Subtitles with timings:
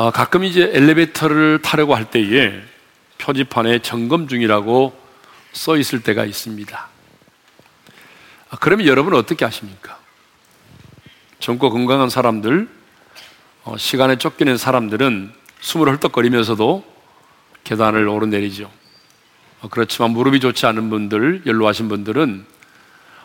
[0.00, 2.52] 어, 가끔 이제 엘리베이터를 타려고 할 때에
[3.18, 4.96] 표지판에 점검 중이라고
[5.50, 6.88] 써 있을 때가 있습니다.
[8.50, 9.98] 아, 그러면 여러분은 어떻게 하십니까?
[11.40, 12.68] 젊고 건강한 사람들,
[13.64, 16.84] 어, 시간에 쫓기는 사람들은 숨을 헐떡거리면서도
[17.64, 18.70] 계단을 오르내리죠.
[19.62, 22.46] 어, 그렇지만 무릎이 좋지 않은 분들, 연로하신 분들은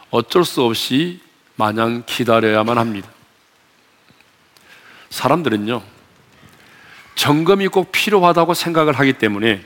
[0.09, 1.21] 어쩔 수 없이
[1.55, 3.07] 마냥 기다려야만 합니다.
[5.11, 5.92] 사람들은요,
[7.15, 9.61] 점검이 꼭 필요하다고 생각을 하기 때문에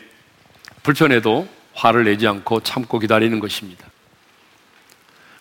[0.84, 3.86] 불편해도 화를 내지 않고 참고 기다리는 것입니다.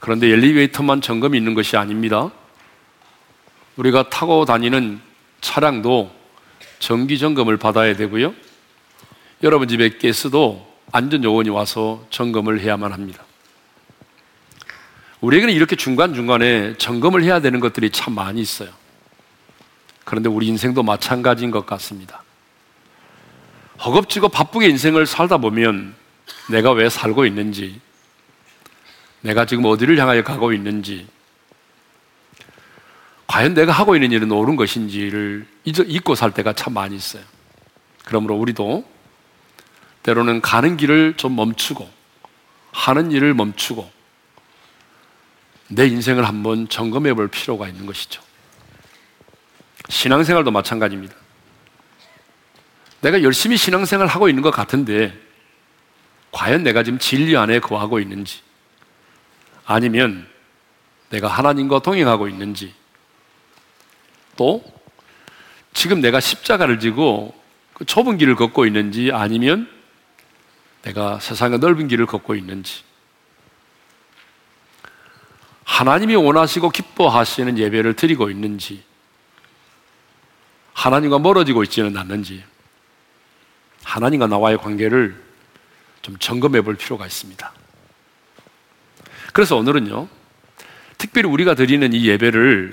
[0.00, 2.30] 그런데 엘리베이터만 점검이 있는 것이 아닙니다.
[3.76, 5.00] 우리가 타고 다니는
[5.40, 6.10] 차량도
[6.78, 8.34] 정기 점검을 받아야 되고요.
[9.42, 13.24] 여러분 집에 가스도 안전 요원이 와서 점검을 해야만 합니다.
[15.20, 18.70] 우리에게는 이렇게 중간중간에 점검을 해야 되는 것들이 참 많이 있어요.
[20.06, 22.22] 그런데 우리 인생도 마찬가지인 것 같습니다.
[23.84, 25.96] 허겁지겁 바쁘게 인생을 살다 보면
[26.48, 27.80] 내가 왜 살고 있는지,
[29.20, 31.08] 내가 지금 어디를 향하여 가고 있는지,
[33.26, 37.24] 과연 내가 하고 있는 일은 옳은 것인지를 잊고 살 때가 참 많이 있어요.
[38.04, 38.88] 그러므로 우리도
[40.04, 41.90] 때로는 가는 길을 좀 멈추고,
[42.70, 43.90] 하는 일을 멈추고,
[45.66, 48.25] 내 인생을 한번 점검해 볼 필요가 있는 것이죠.
[49.88, 51.14] 신앙생활도 마찬가지입니다.
[53.00, 55.16] 내가 열심히 신앙생활 하고 있는 것 같은데,
[56.32, 58.40] 과연 내가 지금 진리 안에 거하고 있는지,
[59.64, 60.26] 아니면
[61.10, 62.74] 내가 하나님과 동행하고 있는지,
[64.36, 64.62] 또
[65.72, 67.34] 지금 내가 십자가를 지고
[67.74, 69.70] 그 좁은 길을 걷고 있는지, 아니면
[70.82, 72.82] 내가 세상의 넓은 길을 걷고 있는지,
[75.64, 78.82] 하나님이 원하시고 기뻐하시는 예배를 드리고 있는지,
[80.76, 82.44] 하나님과 멀어지고 있지는 않는지,
[83.82, 85.16] 하나님과 나와의 관계를
[86.02, 87.52] 좀 점검해 볼 필요가 있습니다.
[89.32, 90.06] 그래서 오늘은요,
[90.98, 92.72] 특별히 우리가 드리는 이 예배를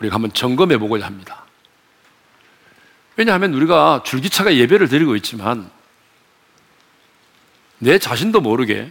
[0.00, 1.44] 우리가 한번 점검해 보고자 합니다.
[3.16, 5.70] 왜냐하면 우리가 줄기차게 예배를 드리고 있지만
[7.78, 8.90] 내 자신도 모르게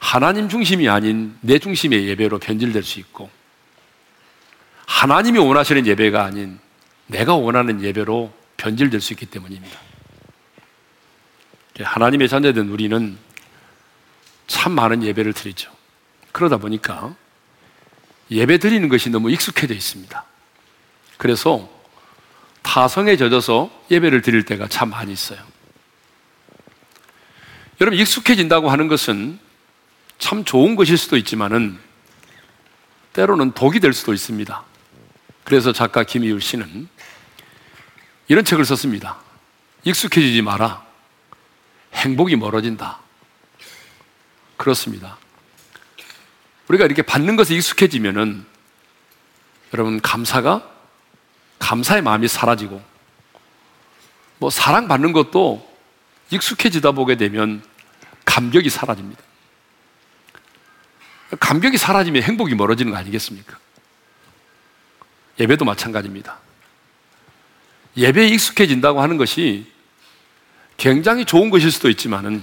[0.00, 3.30] 하나님 중심이 아닌 내 중심의 예배로 변질될 수 있고
[4.86, 6.58] 하나님이 원하시는 예배가 아닌
[7.10, 9.78] 내가 원하는 예배로 변질될 수 있기 때문입니다.
[11.80, 13.16] 하나님의 자녀된 우리는
[14.46, 15.72] 참 많은 예배를 드리죠.
[16.32, 17.14] 그러다 보니까
[18.30, 20.24] 예배 드리는 것이 너무 익숙해져 있습니다.
[21.16, 21.68] 그래서
[22.62, 25.40] 타성에 젖어서 예배를 드릴 때가 참 많이 있어요.
[27.80, 29.38] 여러분, 익숙해진다고 하는 것은
[30.18, 31.78] 참 좋은 것일 수도 있지만은
[33.14, 34.69] 때로는 독이 될 수도 있습니다.
[35.50, 36.88] 그래서 작가 김희율 씨는
[38.28, 39.18] 이런 책을 썼습니다.
[39.82, 40.86] 익숙해지지 마라.
[41.92, 43.00] 행복이 멀어진다.
[44.56, 45.18] 그렇습니다.
[46.68, 48.46] 우리가 이렇게 받는 것에 익숙해지면은
[49.74, 50.70] 여러분 감사가
[51.58, 52.80] 감사의 마음이 사라지고
[54.38, 55.68] 뭐 사랑 받는 것도
[56.30, 57.60] 익숙해지다 보게 되면
[58.24, 59.20] 감격이 사라집니다.
[61.40, 63.58] 감격이 사라지면 행복이 멀어지는 거 아니겠습니까?
[65.38, 66.38] 예배도 마찬가지입니다.
[67.96, 69.66] 예배에 익숙해진다고 하는 것이
[70.76, 72.42] 굉장히 좋은 것일 수도 있지만은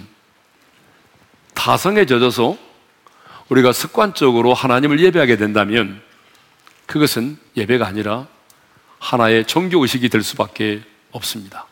[1.53, 2.57] 타성에 젖어서
[3.49, 6.01] 우리가 습관적으로 하나님을 예배하게 된다면
[6.85, 8.27] 그것은 예배가 아니라
[8.99, 10.81] 하나의 종교의식이 될 수밖에
[11.11, 11.65] 없습니다.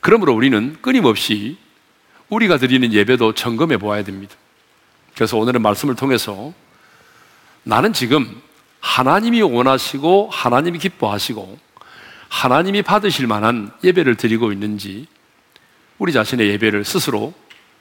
[0.00, 1.58] 그러므로 우리는 끊임없이
[2.28, 4.34] 우리가 드리는 예배도 점검해 보아야 됩니다.
[5.14, 6.52] 그래서 오늘의 말씀을 통해서
[7.62, 8.40] 나는 지금
[8.86, 11.58] 하나님이 원하시고 하나님이 기뻐하시고
[12.28, 15.08] 하나님이 받으실 만한 예배를 드리고 있는지
[15.98, 17.34] 우리 자신의 예배를 스스로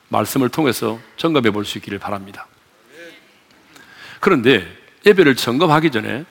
[0.09, 2.47] 말씀을 통해서 점검해 볼 수 있기를 바랍니다.
[4.19, 4.67] 그런데
[5.05, 6.25] 예배를 점검하기 전에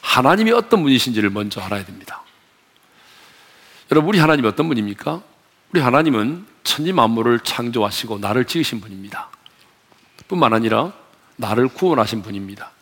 [0.00, 2.22] 하나님이 어떤 분이신지를 먼저 알아야 됩니다.
[3.92, 5.22] 여러분, 우리 하나님이 어떤 분입니까?
[5.72, 9.28] 우리 하나님은 천지 만물을 창조하시고 나를 지으신 분입니다.
[10.26, 10.92] 뿐만 아니라
[11.36, 12.72] 나를 구원하신 분입니다.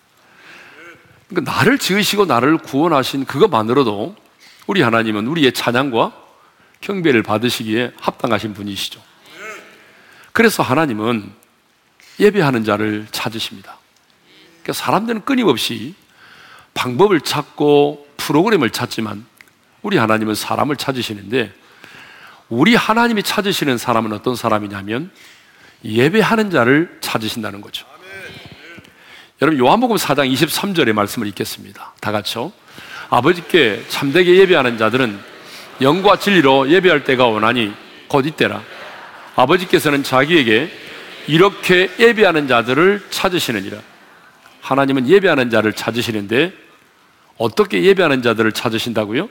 [1.33, 4.15] 그러니까 나를 지으시고 나를 구원하신 그것만으로도
[4.67, 6.13] 우리 하나님은 우리의 찬양과
[6.83, 9.01] 경배를 받으시기에 합당하신 분이시죠.
[10.33, 11.33] 그래서 하나님은
[12.21, 13.79] 예배하는 자를 찾으십니다.
[14.63, 15.95] 그러니까 사람들은 끊임없이
[16.75, 19.25] 방법을 찾고 프로그램을 찾지만
[19.81, 21.53] 우리 하나님은 사람을 찾으시는데
[22.49, 25.11] 우리 하나님이 찾으시는 사람은 어떤 사람이냐면
[25.85, 27.92] 예배하는 자를 찾으신다는 거죠.
[29.43, 31.95] 여러분 요한복음 4장 23절의 말씀을 읽겠습니다.
[32.01, 32.53] 다 같이요.
[33.11, 35.19] 아버지께 참되게 예배하는 자들은
[35.81, 37.73] 영과 진리로 예배할 때가 오나니
[38.07, 38.63] 곧 이때라.
[39.35, 40.71] 아버지께서는 자기에게
[41.27, 43.79] 이렇게 예배하는 자들을 찾으시느니라.
[44.61, 46.53] 하나님은 예배하는 자를 찾으시는데
[47.37, 49.29] 어떻게 예배하는 자들을 찾으신다고요?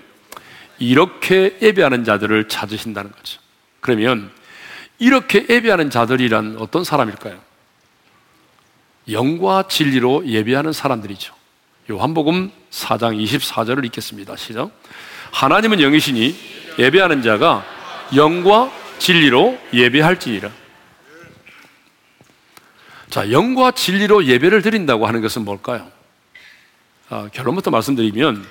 [0.79, 3.39] 이렇게 예배하는 자들을 찾으신다는 거죠.
[3.79, 4.29] 그러면
[4.99, 7.50] 이렇게 예배하는 자들이란 어떤 사람일까요?
[9.09, 11.33] 영과 진리로 예배하는 사람들이죠.
[11.89, 14.35] 요한복음 4장 24절을 읽겠습니다.
[14.35, 14.71] 시작.
[15.31, 16.35] 하나님은 영이시니
[16.79, 17.65] 예배하는 자가
[18.15, 20.49] 영과 진리로 예배할지니라.
[23.09, 25.91] 자, 영과 진리로 예배를 드린다고 하는 것은 뭘까요?
[27.09, 28.45] 아, 결론부터 말씀드리면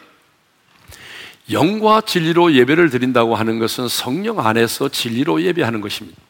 [1.50, 6.20] 영과 진리로 예배를 드린다고 하는 것은 성령 안에서 진리로 예배하는 것입니다.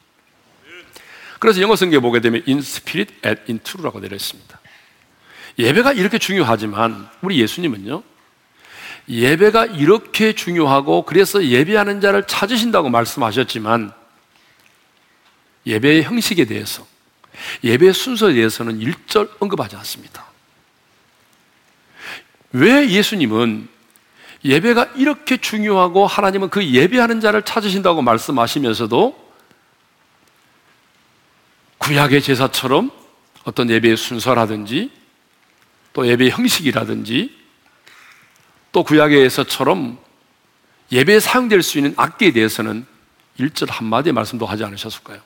[1.40, 4.60] 그래서 영어 성경에 보게 되면 in spirit and in truth라고 되어 있습니다.
[5.58, 8.02] 예배가 이렇게 중요하지만 우리 예수님은요.
[9.08, 13.92] 예배가 이렇게 중요하고 그래서 예배하는 자를 찾으신다고 말씀하셨지만
[15.66, 16.86] 예배의 형식에 대해서
[17.64, 20.26] 예배 순서에 대해서는 일절 언급하지 않습니다.
[22.52, 23.68] 왜 예수님은
[24.44, 29.29] 예배가 이렇게 중요하고 하나님은 그 예배하는 자를 찾으신다고 말씀하시면서도
[31.80, 32.90] 구약의 제사처럼
[33.44, 34.90] 어떤 예배의 순서라든지
[35.92, 37.36] 또 예배의 형식이라든지
[38.70, 39.98] 또 구약에서처럼
[40.92, 42.86] 예배에 사용될 수 있는 악기에 대해서는
[43.38, 45.20] 일절 한마디 말씀도 하지 않으셨을까요?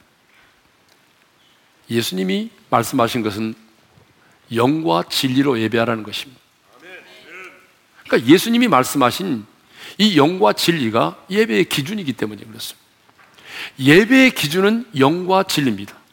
[1.90, 3.54] 예수님이 말씀하신 것은
[4.54, 6.40] 영과 진리로 예배하라는 것입니다.
[8.04, 9.44] 그러니까 예수님이 말씀하신
[9.98, 12.84] 이 영과 진리가 예배의 기준이기 때문에 그렇습니다.
[13.78, 16.03] 예배의 기준은 영과 진리입니다.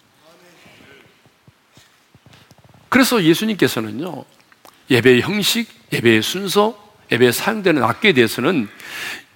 [2.91, 4.25] 그래서 예수님께서는요,
[4.89, 6.77] 예배의 형식, 예배의 순서,
[7.09, 8.67] 예배에 사용되는 악기에 대해서는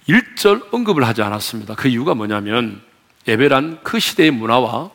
[0.06, 1.74] 일절 언급을 하지 않았습니다.
[1.74, 2.82] 그 이유가 뭐냐면
[3.26, 4.90] 예배란 그 시대의 문화와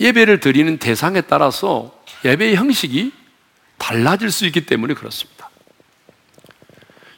[0.00, 1.94] 예배를 드리는 대상에 따라서
[2.24, 3.12] 예배의 형식이
[3.76, 5.50] 달라질 수 있기 때문에 그렇습니다.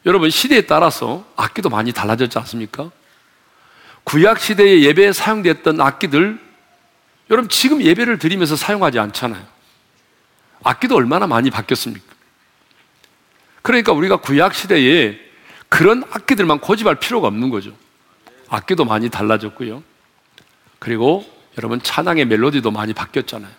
[0.05, 2.91] 여러분, 시대에 따라서 악기도 많이 달라졌지 않습니까?
[4.03, 6.41] 구약 시대의 예배에 사용됐던 악기들,
[7.31, 9.60] 여러분, 지금 예배를 드리면서 사용하지 않잖아요.
[10.62, 12.05] 악기도 얼마나 많이 바뀌었습니까?
[13.62, 15.19] 그러니까 우리가 구약 시대에
[15.69, 17.73] 그런 악기들만 고집할 필요가 없는 거죠.
[18.49, 19.83] 악기도 많이 달라졌고요.
[20.79, 21.25] 그리고
[21.59, 23.53] 여러분 찬양의 멜로디도 많이 바뀌었잖아요.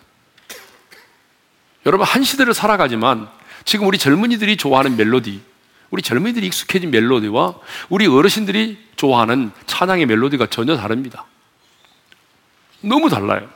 [1.86, 3.28] 여러분 한 시대를 살아가지만
[3.64, 5.40] 지금 우리 젊은이들이 좋아하는 멜로디,
[5.90, 7.54] 우리 젊은이들이 익숙해진 멜로디와
[7.88, 11.26] 우리 어르신들이 좋아하는 찬양의 멜로디가 전혀 다릅니다.
[12.80, 13.48] 너무 달라요.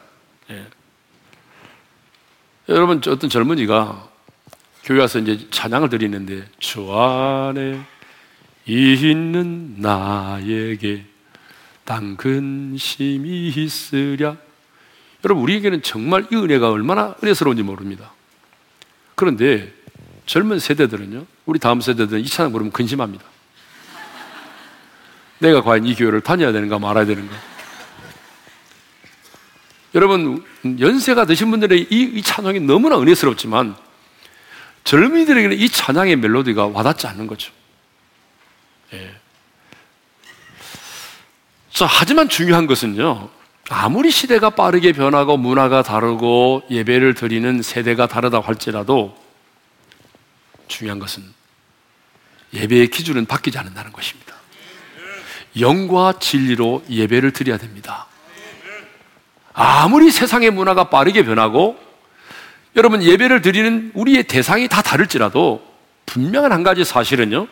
[0.51, 0.67] 예.
[2.69, 4.09] 여러분 어떤 젊은이가
[4.83, 7.81] 교회 와서 이제 찬양을 드리는데 주 안에
[8.67, 11.05] 있는 나에게
[11.85, 14.37] 당근심이 있으랴.
[15.25, 18.13] 여러분, 우리에게는 정말 이 은혜가 얼마나 은혜스러운지 모릅니다.
[19.15, 19.73] 그런데
[20.27, 23.25] 젊은 세대들은요, 우리 다음 세대들은 이 찬양 부르면 근심합니다.
[25.39, 27.35] 내가 과연 이 교회를 다녀야 되는가 말아야 되는가.
[29.97, 30.45] 여러분,
[30.79, 33.75] 연세가 드신 분들의 이, 이 찬양이 너무나 은혜스럽지만
[34.85, 37.51] 젊은이들에게는 이 찬양의 멜로디가 와닿지 않는 거죠.
[38.93, 39.11] 예.
[41.71, 43.31] 자, 하지만 중요한 것은요.
[43.71, 49.17] 아무리 시대가 빠르게 변하고 문화가 다르고 예배를 드리는 세대가 다르다고 할지라도
[50.69, 51.23] 중요한 것은
[52.53, 54.35] 예배의 기준은 바뀌지 않는다는 것입니다.
[55.59, 58.07] 영과 진리로 예배를 드려야 됩니다.
[59.59, 61.81] 아무리 세상의 문화가 빠르게 변하고
[62.77, 65.67] 여러분 예배를 드리는 우리의 대상이 다 다를지라도
[66.05, 67.49] 분명한 한 가지 사실은요.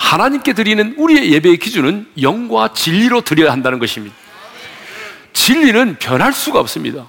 [0.00, 4.16] 하나님께 드리는 우리의 예배의 기준은 영과 진리로 드려야 한다는 것입니다.
[5.32, 7.08] 진리는 변할 수가 없습니다.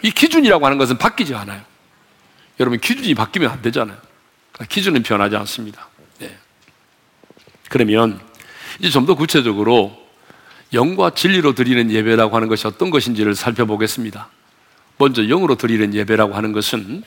[0.00, 1.60] 이 기준이라고 하는 것은 바뀌지 않아요.
[2.60, 3.96] 여러분, 기준이 바뀌면 안 되잖아요.
[4.52, 5.88] 그러니까 기준은 변하지 않습니다.
[6.18, 6.34] 네.
[7.68, 8.20] 그러면
[8.78, 10.01] 이제 좀 더 구체적으로
[10.72, 14.28] 영과 진리로 드리는 예배라고 하는 것이 어떤 것인지를 살펴보겠습니다.
[14.98, 17.02] 먼저 영으로 드리는 예배라고 하는 것은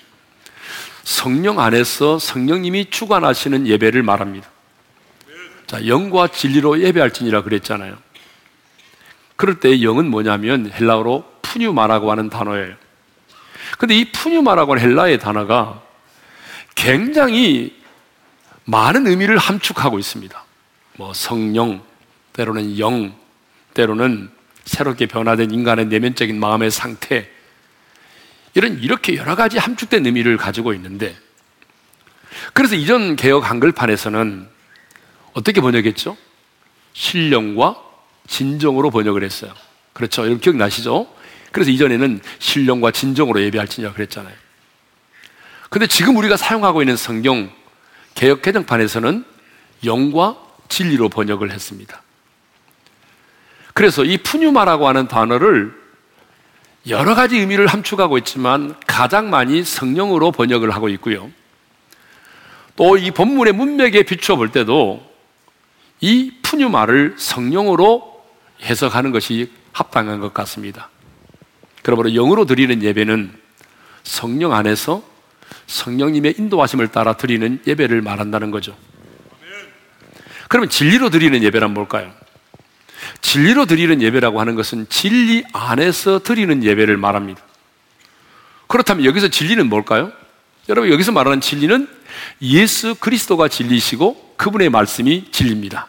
[1.03, 4.49] 성령 안에서 성령님이 주관하시는 예배를 말합니다.
[5.67, 7.97] 자, 영과 진리로 예배할지니라 그랬잖아요.
[9.35, 12.75] 그럴 때 영은 뭐냐면 헬라어로 푸뉴마라고 하는 단어예요.
[13.77, 15.81] 근데 이 푸뉴마라고 하는 헬라의 단어가
[16.75, 17.75] 굉장히
[18.65, 20.43] 많은 의미를 함축하고 있습니다.
[20.97, 21.83] 뭐 성령,
[22.33, 23.15] 때로는 영,
[23.75, 24.31] 때로는
[24.65, 27.29] 새롭게 변화된 인간의 내면적인 마음의 상태,
[28.55, 31.15] 이런 이렇게 여러 가지 함축된 의미를 가지고 있는데
[32.53, 34.47] 그래서 이전 개혁 한글판에서는
[35.33, 36.17] 어떻게 번역했죠?
[36.93, 37.75] 신령과
[38.27, 39.53] 진정으로 번역을 했어요.
[39.93, 40.21] 그렇죠.
[40.23, 41.13] 여러분 기억나시죠?
[41.51, 44.33] 그래서 이전에는 신령과 진정으로 예배할지니라 그랬잖아요.
[45.69, 47.51] 근데 지금 우리가 사용하고 있는 성경
[48.13, 49.25] 개혁 개정판에서는
[49.83, 50.37] 영과
[50.69, 52.01] 진리로 번역을 했습니다.
[53.75, 55.75] 그래서 이 푸뉴마라고 하는 단어를
[56.87, 61.29] 여러 가지 의미를 함축하고 있지만 가장 많이 성령으로 번역을 하고 있고요.
[62.77, 65.05] 또 이 본문의 문맥에 비추어 볼 때도
[65.99, 68.23] 이 푸뉴마를 성령으로
[68.61, 70.89] 해석하는 것이 합당한 것 같습니다.
[71.83, 73.33] 그러므로 영으로 드리는 예배는
[74.03, 75.03] 성령 안에서
[75.67, 78.73] 성령님의 인도하심을 따라 드리는 예배를 말한다는 거죠.
[80.47, 82.13] 그러면 진리로 드리는 예배란 뭘까요?
[83.21, 87.41] 진리로 드리는 예배라고 하는 것은 진리 안에서 드리는 예배를 말합니다.
[88.67, 90.11] 그렇다면 여기서 진리는 뭘까요?
[90.69, 91.87] 여러분, 여기서 말하는 진리는
[92.41, 95.87] 예수 그리스도가 진리시고 그분의 말씀이 진리입니다.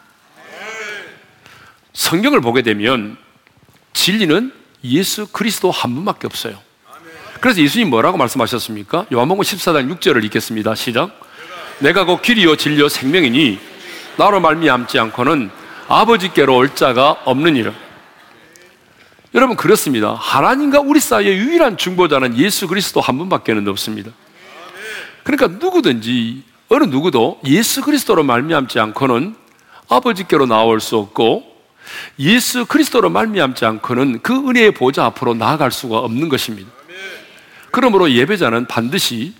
[1.93, 3.17] 성경을 보게 되면
[3.93, 6.59] 진리는 예수 그리스도 한 분밖에 없어요.
[7.41, 9.07] 그래서 예수님 뭐라고 말씀하셨습니까?
[9.11, 10.75] 요한복음 14장 6절을 읽겠습니다.
[10.75, 11.19] 시작.
[11.79, 13.59] 내가 곧 길이요 진리요 생명이니
[14.17, 15.51] 나로 말미암지 않고는
[15.87, 17.71] 아버지께로 올 자가 없느니라.
[19.33, 20.13] 여러분 그렇습니다.
[20.13, 24.11] 하나님과 우리 사이의 유일한 중보자는 예수 그리스도 한 분밖에는 없습니다.
[25.23, 29.35] 그러니까 누구든지 어느 누구도 예수 그리스도로 말미암지 않고는
[29.89, 31.43] 아버지께로 나올 수 없고
[32.19, 36.69] 예수 그리스도로 말미암지 않고는 그 은혜의 보좌 앞으로 나아갈 수가 없는 것입니다.
[37.71, 39.33] 그러므로 예배자는 반드시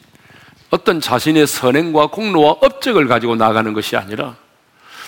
[0.69, 4.35] 어떤 자신의 선행과 공로와 업적을 가지고 나가는 것이 아니라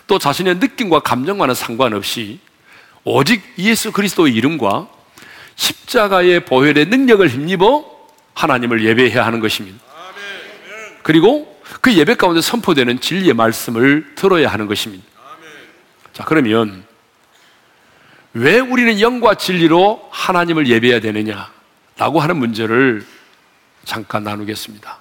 [0.09, 2.39] 또 자신의 느낌과 감정과는 상관없이
[3.03, 4.89] 오직 예수 그리스도의 이름과
[5.55, 7.85] 십자가의 보혈의 능력을 힘입어
[8.33, 9.79] 하나님을 예배해야 하는 것입니다.
[11.03, 15.05] 그리고 그 예배 가운데 선포되는 진리의 말씀을 들어야 하는 것입니다.
[16.11, 16.83] 자, 그러면
[18.33, 21.51] 왜 우리는 영과 진리로 하나님을 예배해야 되느냐
[21.97, 23.05] 라고 하는 문제를
[23.85, 24.97] 잠깐 나누겠습니다.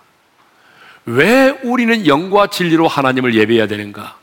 [1.06, 4.18] 왜 우리는 영과 진리로 하나님을 예배해야 되는가?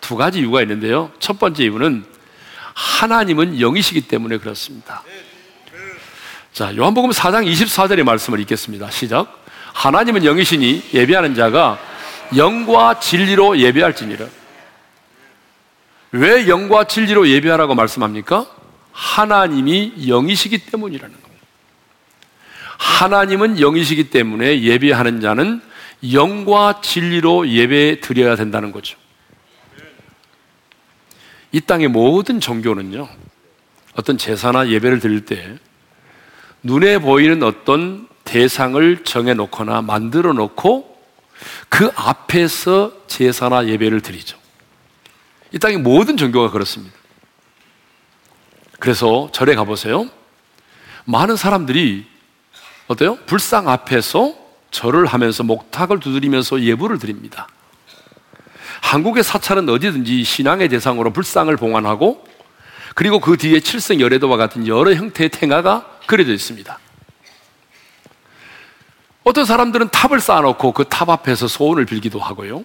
[0.00, 1.10] 두 가지 이유가 있는데요.
[1.18, 2.04] 첫 번째 이유는
[2.74, 5.02] 하나님은 영이시기 때문에 그렇습니다.
[6.52, 8.90] 자, 요한복음 4장 24절의 말씀을 읽겠습니다.
[8.90, 9.44] 시작.
[9.74, 11.78] 하나님은 영이시니 예배하는 자가
[12.36, 14.26] 영과 진리로 예배할지니라.
[16.12, 18.46] 왜 영과 진리로 예배하라고 말씀합니까?
[18.92, 21.46] 하나님이 영이시기 때문이라는 겁니다.
[22.78, 25.60] 하나님은 영이시기 때문에 예배하는 자는
[26.12, 28.96] 영과 진리로 예배 드려야 된다는 거죠.
[31.52, 33.08] 이 땅의 모든 종교는요,
[33.94, 35.56] 어떤 제사나 예배를 드릴 때
[36.62, 40.98] 눈에 보이는 어떤 대상을 정해놓거나 만들어 놓고
[41.68, 44.38] 그 앞에서 제사나 예배를 드리죠.
[45.52, 46.94] 이 땅의 모든 종교가 그렇습니다.
[48.78, 50.08] 그래서 절에 가보세요.
[51.04, 52.06] 많은 사람들이
[52.86, 53.16] 어때요?
[53.26, 54.34] 불상 앞에서
[54.70, 57.48] 절을 하면서 목탁을 두드리면서 예불을 드립니다.
[58.80, 62.24] 한국의 사찰은 어디든지 신앙의 대상으로 불상을 봉안하고
[62.94, 66.78] 그리고 그 뒤에 칠성여래도와 같은 여러 형태의 탱화가 그려져 있습니다.
[69.24, 72.64] 어떤 사람들은 탑을 쌓아놓고 그 탑 앞에서 소원을 빌기도 하고요.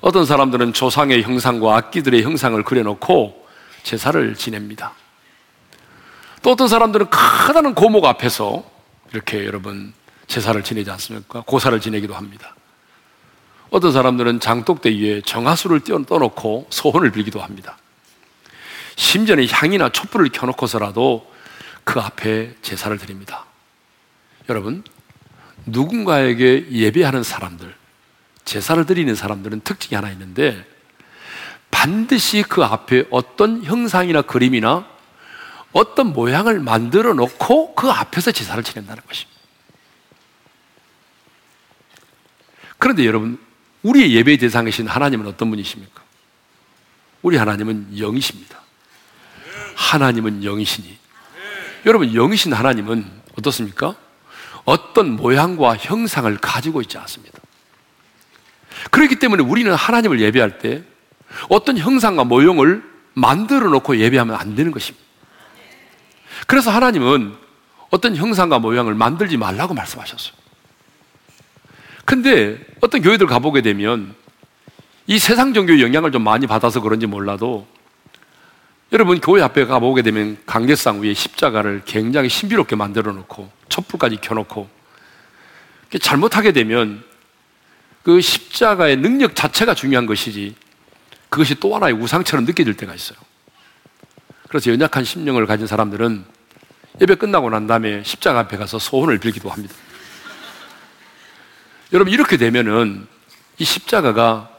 [0.00, 3.46] 어떤 사람들은 조상의 형상과 악귀들의 형상을 그려놓고
[3.84, 4.92] 제사를 지냅니다.
[6.42, 8.64] 또 어떤 사람들은 크다는 고목 앞에서
[9.12, 9.94] 이렇게 여러분
[10.26, 11.42] 제사를 지내지 않습니까?
[11.46, 12.54] 고사를 지내기도 합니다.
[13.74, 17.76] 어떤 사람들은 장독대 위에 정화수를 떠놓고 소원을 빌기도 합니다.
[18.94, 21.28] 심지어는 향이나 촛불을 켜놓고서라도
[21.82, 23.46] 그 앞에 제사를 드립니다.
[24.48, 24.84] 여러분,
[25.66, 27.74] 누군가에게 예배하는 사람들,
[28.44, 30.64] 제사를 드리는 사람들은 특징이 하나 있는데
[31.72, 34.86] 반드시 그 앞에 어떤 형상이나 그림이나
[35.72, 39.34] 어떤 모양을 만들어 놓고 그 앞에서 제사를 지낸다는 것입니다.
[42.78, 43.43] 그런데 여러분,
[43.84, 46.02] 우리의 예배 대상이신 하나님은 어떤 분이십니까?
[47.22, 48.58] 우리 하나님은 영이십니다.
[49.76, 50.98] 하나님은 영이시니.
[51.86, 53.04] 여러분, 영이신 하나님은
[53.38, 53.94] 어떻습니까?
[54.64, 57.38] 어떤 모양과 형상을 가지고 있지 않습니다.
[58.90, 60.82] 그렇기 때문에 우리는 하나님을 예배할 때
[61.48, 65.04] 어떤 형상과 모형을 만들어 놓고 예배하면 안 되는 것입니다.
[66.46, 67.36] 그래서 하나님은
[67.90, 70.43] 어떤 형상과 모양을 만들지 말라고 말씀하셨어요.
[72.04, 74.14] 근데 어떤 교회들 가보게 되면
[75.06, 77.66] 이 세상 종교의 영향을 좀 많이 받아서 그런지 몰라도
[78.92, 84.68] 여러분 교회 앞에 가보게 되면 강제상 위에 십자가를 굉장히 신비롭게 만들어 놓고 촛불까지 켜놓고
[86.00, 87.02] 잘못하게 되면
[88.02, 90.54] 그 십자가의 능력 자체가 중요한 것이지
[91.28, 93.18] 그것이 또 하나의 우상처럼 느껴질 때가 있어요.
[94.48, 96.24] 그래서 연약한 심령을 가진 사람들은
[97.00, 99.74] 예배 끝나고 난 다음에 십자가 앞에 가서 소원을 빌기도 합니다.
[101.92, 103.06] 여러분, 이렇게 되면은
[103.58, 104.50] 이 십자가가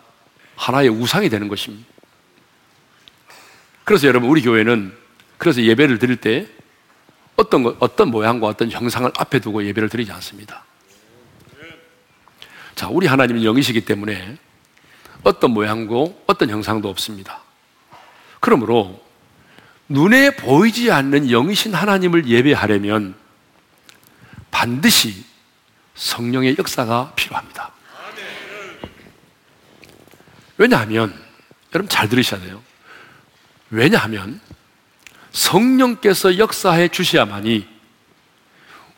[0.55, 1.85] 하나의 우상이 되는 것입니다.
[3.83, 4.95] 그래서 여러분, 우리 교회는
[5.37, 6.47] 그래서 예배를 드릴 때
[7.35, 10.63] 어떤, 거, 어떤 모양과 어떤 형상을 앞에 두고 예배를 드리지 않습니다.
[12.75, 14.37] 자, 우리 하나님은 영이시기 때문에
[15.23, 17.41] 어떤 모양고 어떤 형상도 없습니다.
[18.39, 19.03] 그러므로
[19.87, 23.15] 눈에 보이지 않는 영이신 하나님을 예배하려면
[24.51, 25.25] 반드시
[25.95, 27.71] 성령의 역사가 필요합니다.
[30.57, 31.13] 왜냐하면,
[31.73, 32.61] 여러분 잘 들으셔야 돼요.
[33.69, 34.39] 왜냐하면
[35.31, 37.67] 성령께서 역사해 주셔야만이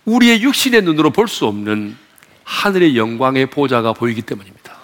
[0.06, 1.98] 우리의 육신의 눈으로 볼 수 없는
[2.44, 4.78] 하늘의 영광의 보좌가 보이기 때문입니다.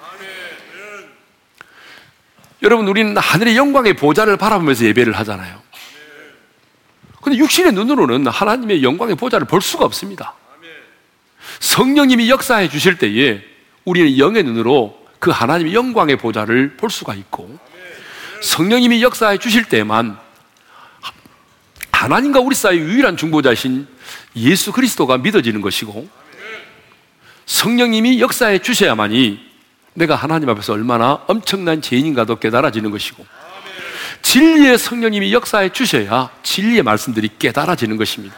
[2.62, 5.62] 여러분, 우리는 하늘의 영광의 보좌를 바라보면서 예배를 하잖아요.
[7.22, 10.34] 근데 육신의 눈으로는 하나님의 영광의 보좌를 볼 수가 없습니다.
[11.60, 13.42] 성령님이 역사해 주실 때에
[13.86, 17.58] 우리는 영의 눈으로 그 하나님의 영광의 보좌를 볼 수가 있고
[18.42, 20.18] 성령님이 역사해 주실 때만
[21.92, 23.88] 하나님과 우리 사이 유일한 중보자신
[24.36, 26.08] 예수 그리스도가 믿어지는 것이고
[27.46, 29.40] 성령님이 역사해 주셔야만이
[29.94, 33.26] 내가 하나님 앞에서 얼마나 엄청난 죄인인가도 깨달아지는 것이고
[34.22, 38.36] 진리의 성령님이 역사해 주셔야 진리의 말씀들이 깨달아지는 것입니다.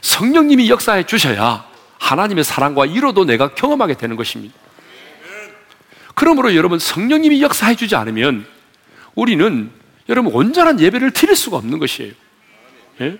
[0.00, 1.64] 성령님이 역사해 주셔야
[1.98, 4.54] 하나님의 사랑과 이로도 내가 경험하게 되는 것입니다.
[6.14, 8.46] 그러므로 여러분 성령님이 역사해 주지 않으면
[9.14, 9.70] 우리는
[10.08, 12.12] 여러분 온전한 예배를 드릴 수가 없는 것이에요.
[13.00, 13.18] 예?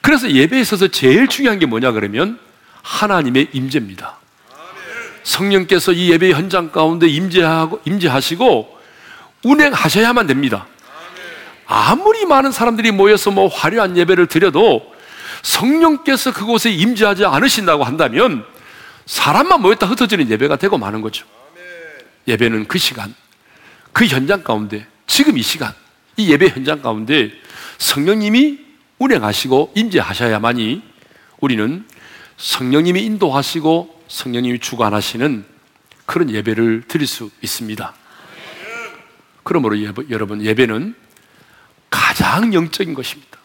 [0.00, 2.38] 그래서 예배에 있어서 제일 중요한 게 뭐냐 그러면
[2.82, 4.18] 하나님의 임재입니다.
[5.22, 8.78] 성령께서 이 예배 현장 가운데 임재하고 임재하시고
[9.42, 10.66] 운행하셔야만 됩니다.
[11.66, 14.93] 아무리 많은 사람들이 모여서 뭐 화려한 예배를 드려도
[15.44, 18.44] 성령께서 그곳에 임재하지 않으신다고 한다면
[19.06, 21.26] 사람만 모였다 흩어지는 예배가 되고 마는 거죠.
[22.26, 23.14] 예배는 그 시간,
[23.92, 25.72] 그 현장 가운데, 지금 이 시간,
[26.16, 27.30] 이 예배 현장 가운데
[27.76, 28.64] 성령님이
[28.98, 30.82] 운행하시고 임재하셔야만이
[31.40, 31.84] 우리는
[32.38, 35.44] 성령님이 인도하시고 성령님이 주관하시는
[36.06, 37.94] 그런 예배를 드릴 수 있습니다.
[39.42, 40.94] 그러므로 예배, 여러분 예배는
[41.90, 43.43] 가장 영적인 것입니다.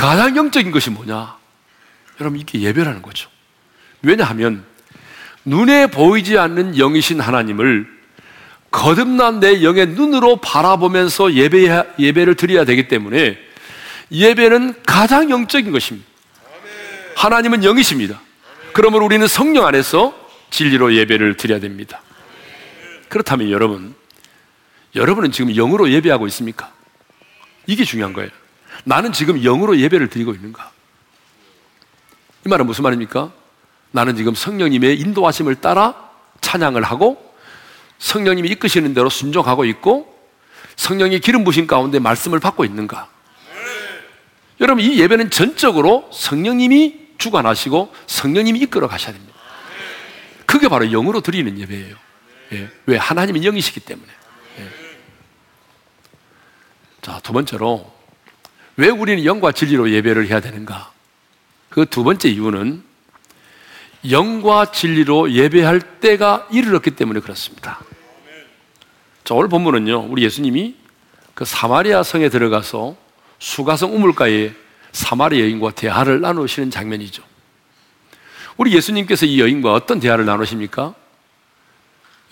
[0.00, 1.36] 가장 영적인 것이 뭐냐?
[2.20, 3.28] 여러분 이게 예배라는 거죠.
[4.00, 4.64] 왜냐하면
[5.44, 7.86] 눈에 보이지 않는 영이신 하나님을
[8.70, 13.38] 거듭난 내 영의 눈으로 바라보면서 예배, 예배를 드려야 되기 때문에
[14.10, 16.08] 예배는 가장 영적인 것입니다.
[17.16, 18.22] 하나님은 영이십니다.
[18.72, 22.00] 그러므로 우리는 성령 안에서 진리로 예배를 드려야 됩니다.
[23.10, 23.94] 그렇다면 여러분,
[24.94, 26.72] 여러분은 지금 영으로 예배하고 있습니까?
[27.66, 28.39] 이게 중요한 거예요.
[28.84, 30.70] 나는 지금 영으로 예배를 드리고 있는가?
[32.46, 33.32] 이 말은 무슨 말입니까?
[33.90, 37.34] 나는 지금 성령님의 인도하심을 따라 찬양을 하고
[37.98, 40.18] 성령님이 이끄시는 대로 순종하고 있고
[40.76, 43.08] 성령이 기름 부신 가운데 말씀을 받고 있는가?
[44.60, 49.34] 여러분 이 예배는 전적으로 성령님이 주관하시고 성령님이 이끌어 가셔야 됩니다.
[50.46, 51.96] 그게 바로 영으로 드리는 예배예요.
[52.52, 52.68] 예.
[52.86, 54.08] 왜 하나님은 영이시기 때문에.
[57.02, 57.90] 자, 두 번째로
[58.76, 60.92] 왜 우리는 영과 진리로 예배를 해야 되는가?
[61.70, 62.82] 그 두 번째 이유는
[64.10, 67.80] 영과 진리로 예배할 때가 이르렀기 때문에 그렇습니다.
[69.24, 70.74] 자, 오늘 본문은요, 우리 예수님이
[71.34, 72.96] 그 사마리아 성에 들어가서
[73.38, 74.52] 수가성 우물가에
[74.92, 77.22] 사마리아 여인과 대화를 나누시는 장면이죠.
[78.56, 80.94] 우리 예수님께서 이 여인과 어떤 대화를 나누십니까?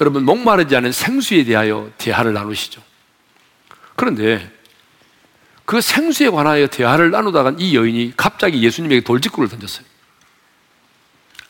[0.00, 2.82] 여러분, 목마르지 않은 생수에 대하여 대화를 나누시죠.
[3.94, 4.50] 그런데
[5.68, 9.84] 그 생수에 관하여 대화를 나누다가 이 여인이 갑자기 예수님에게 돌직구를 던졌어요.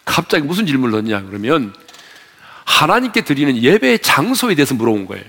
[0.05, 1.73] 갑자기 무슨 질문을 던지냐 그러면
[2.65, 5.25] 하나님께 드리는 예배의 장소에 대해서 물어본 거예요.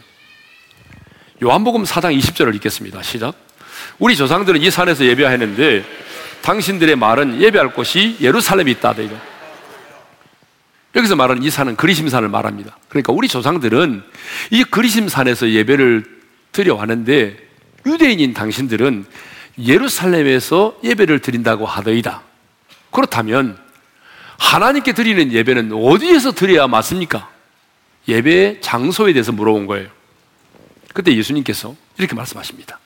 [1.44, 3.04] 요한복음 4장 20절을 읽겠습니다.
[3.04, 3.36] 시작.
[4.00, 5.86] 우리 조상들은 이 산에서 예배했는데
[6.42, 8.94] 당신들의 말은 예배할 곳이 예루살렘에 있다.
[8.94, 9.16] 이거.
[10.96, 12.76] 여기서 말하는 이 산은 그리심산을 말합니다.
[12.90, 14.02] 그러니까 우리 조상들은
[14.50, 16.06] 이 그리심산에서 예배를
[16.54, 17.49] 드려왔는데
[17.86, 19.06] 유대인인 당신들은
[19.66, 22.22] 예루살렘에서 예배를 드린다고 하더이다.
[22.92, 23.58] 그렇다면
[24.38, 27.30] 하나님께 드리는 예배는 어디에서 드려야 맞습니까?
[28.08, 29.90] 예배 장소에 대해서 물어본 거예요.
[30.94, 32.80] 그때 예수님께서 이렇게 말씀하십니다.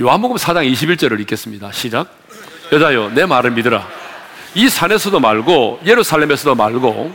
[0.00, 1.72] 요한복음 4장 21절을 읽겠습니다.
[1.72, 2.08] 시작.
[2.72, 3.86] 여자여, 내 말을 믿으라.
[4.54, 7.12] 이 산에서도 말고 예루살렘에서도 말고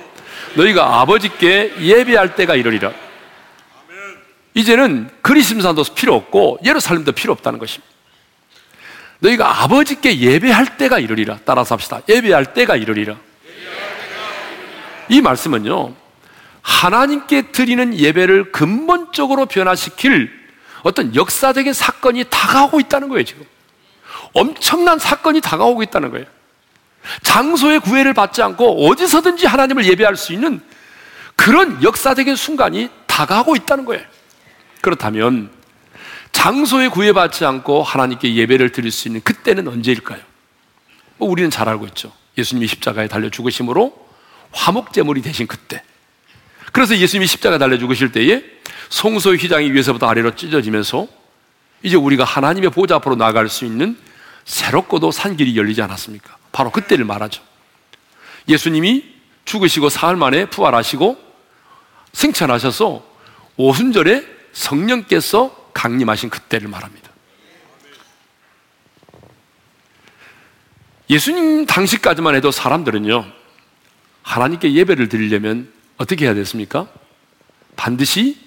[0.55, 2.91] 너희가 아버지께 예배할 때가 이르리라.
[4.53, 7.91] 이제는 그리심산도 필요 없고 예루살렘도 필요 없다는 것입니다.
[9.19, 11.39] 너희가 아버지께 예배할 때가 이르리라.
[11.45, 12.01] 따라서 합시다.
[12.07, 13.15] 예배할 때가 이르리라.
[15.09, 15.93] 이 말씀은요,
[16.61, 20.31] 하나님께 드리는 예배를 근본적으로 변화시킬
[20.83, 23.45] 어떤 역사적인 사건이 다가오고 있다는 거예요, 지금.
[24.33, 26.25] 엄청난 사건이 다가오고 있다는 거예요.
[27.21, 30.61] 장소의 구애를 받지 않고 어디서든지 하나님을 예배할 수 있는
[31.35, 34.03] 그런 역사적인 순간이 다가오고 있다는 거예요.
[34.83, 35.49] 그렇다면
[36.33, 40.19] 장소에 구애받지 않고 하나님께 예배를 드릴 수 있는 그때는 언제일까요?
[41.17, 42.11] 뭐 우리는 잘 알고 있죠.
[42.37, 44.07] 예수님이 십자가에 달려 죽으심으로
[44.51, 45.81] 화목제물이 되신 그때.
[46.73, 48.43] 그래서 예수님이 십자가에 달려 죽으실 때에
[48.89, 51.07] 송소의 휘장이 위에서부터 아래로 찢어지면서
[51.81, 53.97] 이제 우리가 하나님의 보좌 앞으로 나갈 수 있는
[54.43, 56.35] 새롭고도 산 길이 열리지 않았습니까?
[56.51, 57.41] 바로 그때를 말하죠.
[58.49, 59.05] 예수님이
[59.45, 61.17] 죽으시고 사흘 만에 부활하시고
[62.11, 63.05] 승천하셔서
[63.55, 67.11] 오순절에 성령께서 강림하신 그때를 말합니다.
[71.09, 73.25] 예수님 당시까지만 해도 사람들은요,
[74.21, 76.87] 하나님께 예배를 드리려면 어떻게 해야 됐습니까?
[77.75, 78.37] 반드시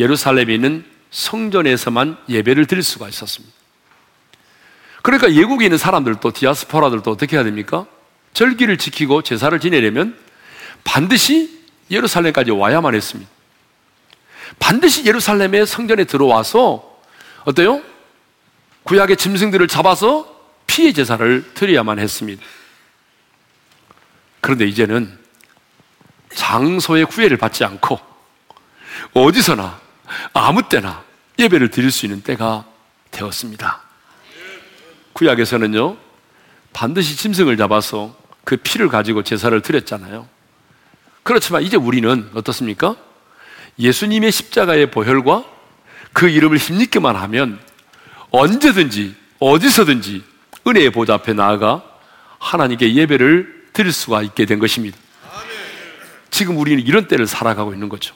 [0.00, 3.54] 예루살렘에 있는 성전에서만 예배를 드릴 수가 있었습니다.
[5.02, 7.86] 그러니까 예국에 있는 사람들도 디아스포라들도 어떻게 해야 됩니까?
[8.32, 10.18] 절기를 지키고 제사를 지내려면
[10.84, 13.30] 반드시 예루살렘까지 와야만 했습니다.
[14.58, 16.98] 반드시 예루살렘의 성전에 들어와서
[17.44, 17.82] 어때요?
[18.84, 20.32] 구약의 짐승들을 잡아서
[20.66, 22.42] 피해 제사를 드려야만 했습니다.
[24.40, 25.18] 그런데 이제는
[26.34, 28.00] 장소의 구애를 받지 않고
[29.14, 29.80] 어디서나
[30.32, 31.04] 아무 때나
[31.38, 32.64] 예배를 드릴 수 있는 때가
[33.10, 33.80] 되었습니다.
[35.12, 35.96] 구약에서는요,
[36.72, 40.26] 반드시 짐승을 잡아서 그 피를 가지고 제사를 드렸잖아요.
[41.22, 42.96] 그렇지만 이제 우리는 어떻습니까?
[43.78, 45.44] 예수님의 십자가의 보혈과
[46.12, 47.58] 그 이름을 힘있게만 하면
[48.30, 50.22] 언제든지 어디서든지
[50.66, 51.82] 은혜의 보좌 앞에 나아가
[52.38, 54.96] 하나님께 예배를 드릴 수가 있게 된 것입니다.
[56.30, 58.14] 지금 우리는 이런 때를 살아가고 있는 거죠.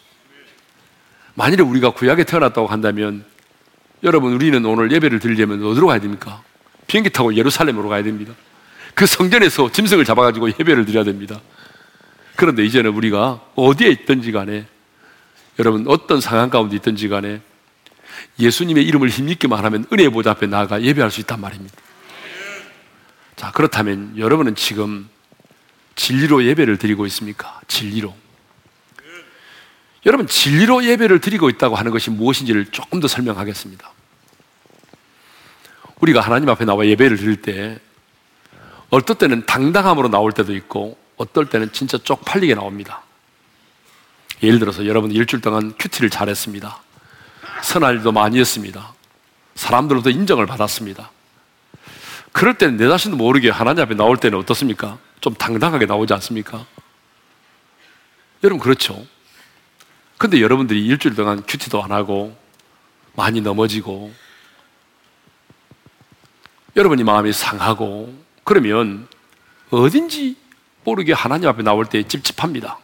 [1.34, 3.24] 만일에 우리가 구약에 태어났다고 한다면
[4.02, 6.42] 여러분 우리는 오늘 예배를 드리려면 어디로 가야 됩니까?
[6.86, 8.32] 비행기 타고 예루살렘으로 가야 됩니다.
[8.94, 11.40] 그 성전에서 짐승을 잡아가지고 예배를 드려야 됩니다.
[12.36, 14.66] 그런데 이제는 우리가 어디에 있든지 간에
[15.58, 17.40] 여러분 어떤 상황 가운데 있든지 간에
[18.38, 21.74] 예수님의 이름을 힘있게만 하면 은혜의 보좌 앞에 나아가 예배할 수 있단 말입니다.
[23.36, 25.08] 자, 그렇다면 여러분은 지금
[25.94, 27.60] 진리로 예배를 드리고 있습니까?
[27.68, 28.14] 진리로.
[30.04, 33.90] 여러분, 진리로 예배를 드리고 있다고 하는 것이 무엇인지를 조금 더 설명하겠습니다.
[36.00, 37.78] 우리가 하나님 앞에 나와 예배를 드릴 때
[38.90, 43.02] 어떨 때는 당당함으로 나올 때도 있고 어떨 때는 진짜 쪽팔리게 나옵니다.
[44.42, 46.78] 예를 들어서 여러분 일주일 동안 큐티를 잘했습니다.
[47.62, 48.94] 선할 일도 많이 했습니다.
[49.54, 51.10] 사람들로부터 인정을 받았습니다.
[52.32, 54.98] 그럴 때는 내 자신도 모르게 하나님 앞에 나올 때는 어떻습니까?
[55.20, 56.66] 좀 당당하게 나오지 않습니까?
[58.44, 59.06] 여러분 그렇죠.
[60.18, 62.36] 근데 여러분들이 일주일 동안 큐티도 안 하고
[63.14, 64.12] 많이 넘어지고
[66.76, 69.08] 여러분이 마음이 상하고 그러면
[69.70, 70.36] 어딘지
[70.84, 72.78] 모르게 하나님 앞에 나올 때 찝찝합니다.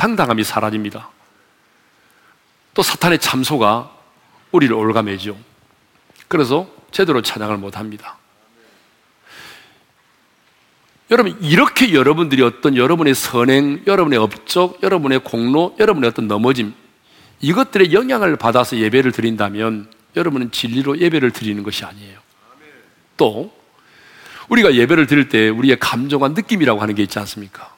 [0.00, 1.10] 당당함이 사라집니다.
[2.72, 3.94] 또 사탄의 참소가
[4.50, 5.36] 우리를 올가매죠.
[6.26, 8.16] 그래서 제대로 찬양을 못 합니다.
[11.10, 16.72] 여러분, 이렇게 여러분들이 어떤 여러분의 선행, 여러분의 업적, 여러분의 공로, 여러분의 어떤 넘어짐,
[17.42, 22.18] 이것들의 영향을 받아서 예배를 드린다면 여러분은 진리로 예배를 드리는 것이 아니에요.
[23.18, 23.52] 또
[24.48, 27.69] 우리가 예배를 드릴 때 우리의 감정과 느낌이라고 하는 게 있지 않습니까?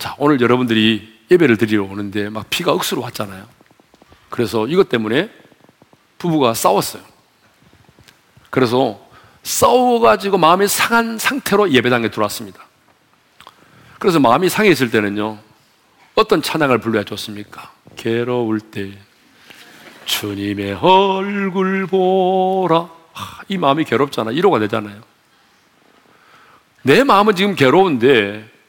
[0.00, 3.46] 자, 오늘 여러분들이 예배를 드리러 오는데 막 피가 억수로 왔잖아요.
[4.30, 5.30] 그래서 이것 때문에
[6.16, 7.02] 부부가 싸웠어요.
[8.48, 8.98] 그래서
[9.42, 12.64] 싸워가지고 마음이 상한 상태로 예배당에 들어왔습니다.
[13.98, 15.38] 그래서 마음이 상했을 때는요,
[16.14, 17.70] 어떤 찬양을 불러야 좋습니까?
[17.96, 18.96] 괴로울 때
[20.06, 22.88] 주님의 얼굴 보라.
[23.48, 24.30] 이 마음이 괴롭잖아.
[24.30, 25.02] 1호가 되잖아요.
[26.84, 28.59] 내 마음은 지금 괴로운데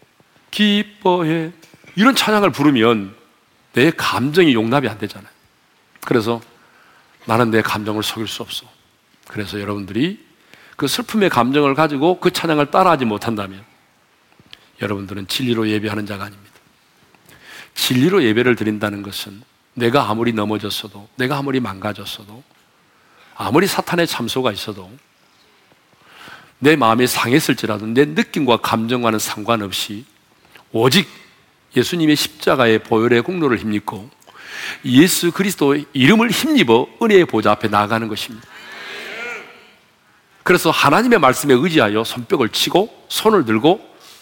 [0.52, 1.52] 기뻐해.
[1.96, 3.16] 이런 찬양을 부르면
[3.74, 5.32] 내 감정이 용납이 안 되잖아요.
[6.02, 6.42] 그래서
[7.26, 8.66] 나는 내 감정을 속일 수 없어.
[9.28, 10.26] 그래서 여러분들이
[10.76, 13.64] 그 슬픔의 감정을 가지고 그 찬양을 따라하지 못한다면
[14.82, 16.52] 여러분들은 진리로 예배하는 자가 아닙니다.
[17.76, 22.44] 진리로 예배를 드린다는 것은 내가 아무리 넘어졌어도, 내가 아무리 망가졌어도,
[23.36, 24.92] 아무리 사탄의 참소가 있어도
[26.60, 30.06] 내 마음이 상했을지라도 내 느낌과 감정과는 상관없이
[30.74, 31.08] 오직
[31.76, 34.10] 예수님의 십자가의 보혈의 공로를 힘입고
[34.86, 38.48] 예수 그리스도의 이름을 힘입어 은혜의 보좌 앞에 나아가는 것입니다.
[40.44, 43.80] 그래서 하나님의 말씀에 의지하여 손뼉을 치고 손을 들고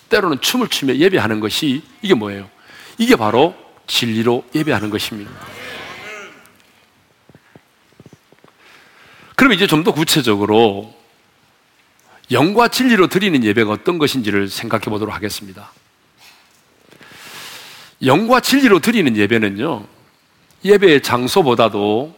[0.09, 2.49] 때로는 춤을 추며 예배하는 것이 이게 뭐예요?
[2.97, 3.55] 이게 바로
[3.87, 5.31] 진리로 예배하는 것입니다.
[9.35, 10.93] 그럼 이제 좀 더 구체적으로
[12.31, 15.71] 영과 진리로 드리는 예배가 어떤 것인지를 생각해 보도록 하겠습니다.
[18.03, 19.85] 영과 진리로 드리는 예배는요,
[20.63, 22.15] 예배의 장소보다도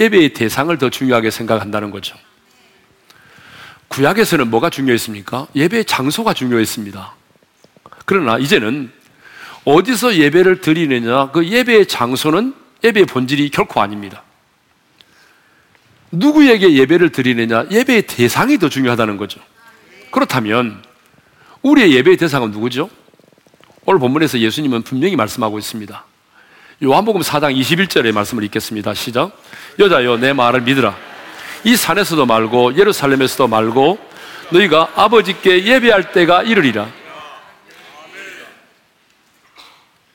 [0.00, 2.16] 예배의 대상을 더 중요하게 생각한다는 거죠.
[3.88, 5.48] 구약에서는 뭐가 중요했습니까?
[5.54, 7.14] 예배의 장소가 중요했습니다.
[8.04, 8.90] 그러나 이제는
[9.64, 14.22] 어디서 예배를 드리느냐, 그 예배의 장소는 예배의 본질이 결코 아닙니다.
[16.10, 19.40] 누구에게 예배를 드리느냐, 예배의 대상이 더 중요하다는 거죠.
[20.10, 20.82] 그렇다면,
[21.62, 22.90] 우리의 예배의 대상은 누구죠?
[23.84, 26.04] 오늘 본문에서 예수님은 분명히 말씀하고 있습니다.
[26.84, 28.94] 요한복음 4장 21절의 말씀을 읽겠습니다.
[28.94, 29.36] 시작.
[29.78, 30.96] 여자여, 내 말을 믿으라.
[31.64, 33.98] 이 산에서도 말고, 예루살렘에서도 말고,
[34.50, 36.88] 너희가 아버지께 예배할 때가 이르리라.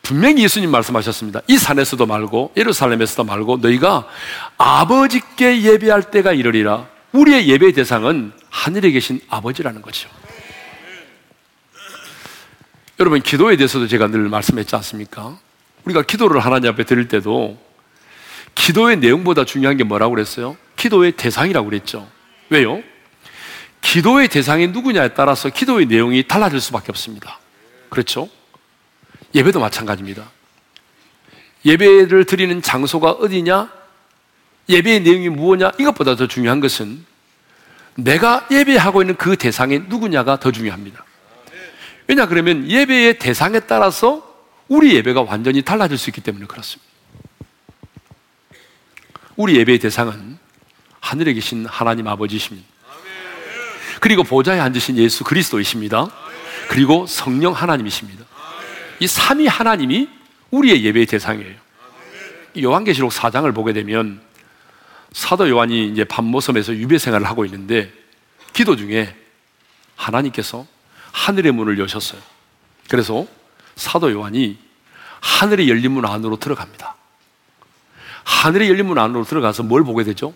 [0.01, 1.41] 분명히 예수님 말씀하셨습니다.
[1.47, 4.07] 이 산에서도 말고 예루살렘에서도 말고 너희가
[4.57, 6.87] 아버지께 예배할 때가 이르리라.
[7.11, 10.07] 우리의 예배 대상은 하늘에 계신 아버지라는 거죠.
[12.99, 15.37] 여러분 기도에 대해서도 제가 늘 말씀했지 않습니까?
[15.85, 17.57] 우리가 기도를 하나님 앞에 드릴 때도
[18.55, 20.57] 기도의 내용보다 중요한 게 뭐라고 그랬어요?
[20.75, 22.07] 기도의 대상이라고 그랬죠.
[22.49, 22.81] 왜요?
[23.81, 27.39] 기도의 대상이 누구냐에 따라서 기도의 내용이 달라질 수밖에 없습니다.
[27.89, 28.29] 그렇죠?
[29.35, 30.29] 예배도 마찬가지입니다.
[31.65, 33.71] 예배를 드리는 장소가 어디냐?
[34.69, 35.71] 예배의 내용이 무엇냐?
[35.79, 37.05] 이것보다 더 중요한 것은
[37.95, 41.06] 내가 예배하고 있는 그 대상이 누구냐가 더 중요합니다.
[42.07, 44.23] 왜냐 그러면 예배의 대상에 따라서
[44.67, 46.87] 우리 예배가 완전히 달라질 수 있기 때문에 그렇습니다.
[49.35, 50.37] 우리 예배의 대상은
[50.99, 52.67] 하늘에 계신 하나님 아버지십니다.
[53.99, 56.07] 그리고 보좌에 앉으신 예수 그리스도이십니다.
[56.69, 58.25] 그리고 성령 하나님이십니다.
[58.99, 60.09] 이 삼위 하나님이
[60.51, 61.55] 우리의 예배의 대상이에요.
[62.61, 64.21] 요한계시록 4장을 보게 되면
[65.11, 67.91] 사도 요한이 이제 밤모섬에서 유배 생활을 하고 있는데
[68.53, 69.15] 기도 중에
[69.95, 70.65] 하나님께서
[71.17, 72.21] 하늘의 문을 여셨어요.
[72.89, 73.25] 그래서
[73.75, 74.57] 사도 요한이
[75.19, 76.95] 하늘의 열린 문 안으로 들어갑니다.
[78.23, 80.33] 하늘의 열린 문 안으로 들어가서 뭘 보게 되죠?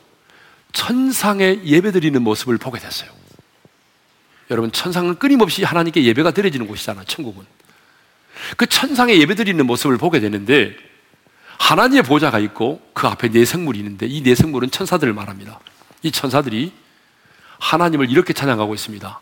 [0.73, 3.11] 천상의 예배 드리는 모습을 보게 됐어요.
[4.49, 7.45] 여러분, 천상은 끊임없이 하나님께 예배가 드려지는 곳이잖아요, 천국은.
[8.57, 10.75] 그 천상의 예배드리는 모습을 보게 되는데
[11.59, 15.59] 하나님의 보좌가 있고 그 앞에 내생물이 있는데 이 내생물은 천사들을 말합니다.
[16.01, 16.73] 이 천사들이
[17.59, 19.19] 하나님을 이렇게 찬양하고 있습니다.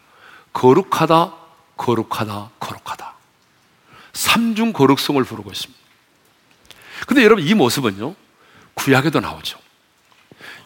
[0.53, 1.38] 거룩하다,
[1.79, 3.13] 거룩하다, 거룩하다.
[4.11, 5.79] 삼중 거룩성을 부르고 있습니다.
[7.07, 8.15] 근데 여러분 이 모습은요,
[8.73, 9.57] 구약에도 나오죠.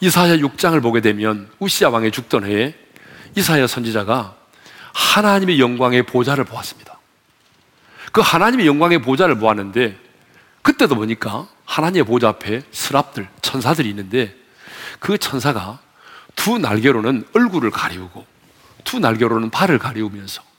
[0.01, 2.75] 이사야 6장을 보게 되면 우시아 왕의 죽던 해에
[3.35, 4.35] 이사야 선지자가
[4.93, 6.99] 하나님의 영광의 보좌를 보았습니다.
[8.11, 9.97] 그 하나님의 영광의 보좌를 보았는데
[10.63, 14.35] 그때도 보니까 하나님의 보좌 앞에 스랍들, 천사들이 있는데
[14.99, 15.79] 그 천사가
[16.35, 18.25] 두 날개로는 얼굴을 가리우고
[18.83, 20.52] 두 날개로는 발을 가리우면서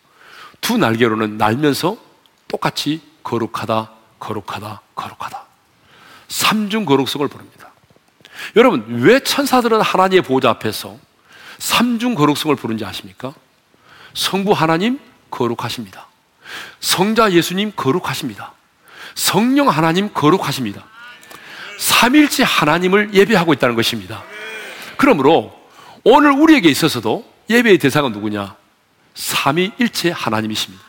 [0.65, 1.99] 두 날개로는 날면서
[2.49, 5.45] 똑같이 거룩하다, 거룩하다, 거룩하다.
[6.29, 7.71] 삼중 거룩성을 부릅니다.
[8.57, 10.97] 여러분, 왜 천사들은 하나님의 보좌 앞에서
[11.59, 13.35] 삼중 거룩성을 부른지 아십니까?
[14.15, 14.99] 성부 하나님
[15.31, 16.07] 거룩하십니다.
[16.81, 18.55] 성자 예수님 거룩하십니다.
[19.15, 20.87] 성령 하나님 거룩하십니다.
[21.79, 24.23] 삼일째 하나님을 예배하고 있다는 것입니다.
[24.97, 25.55] 그러므로
[26.05, 28.64] 오늘 우리에게 있어서도 예배의 대상은 누구냐?
[29.15, 30.85] 삼위일체 하나님이십니다.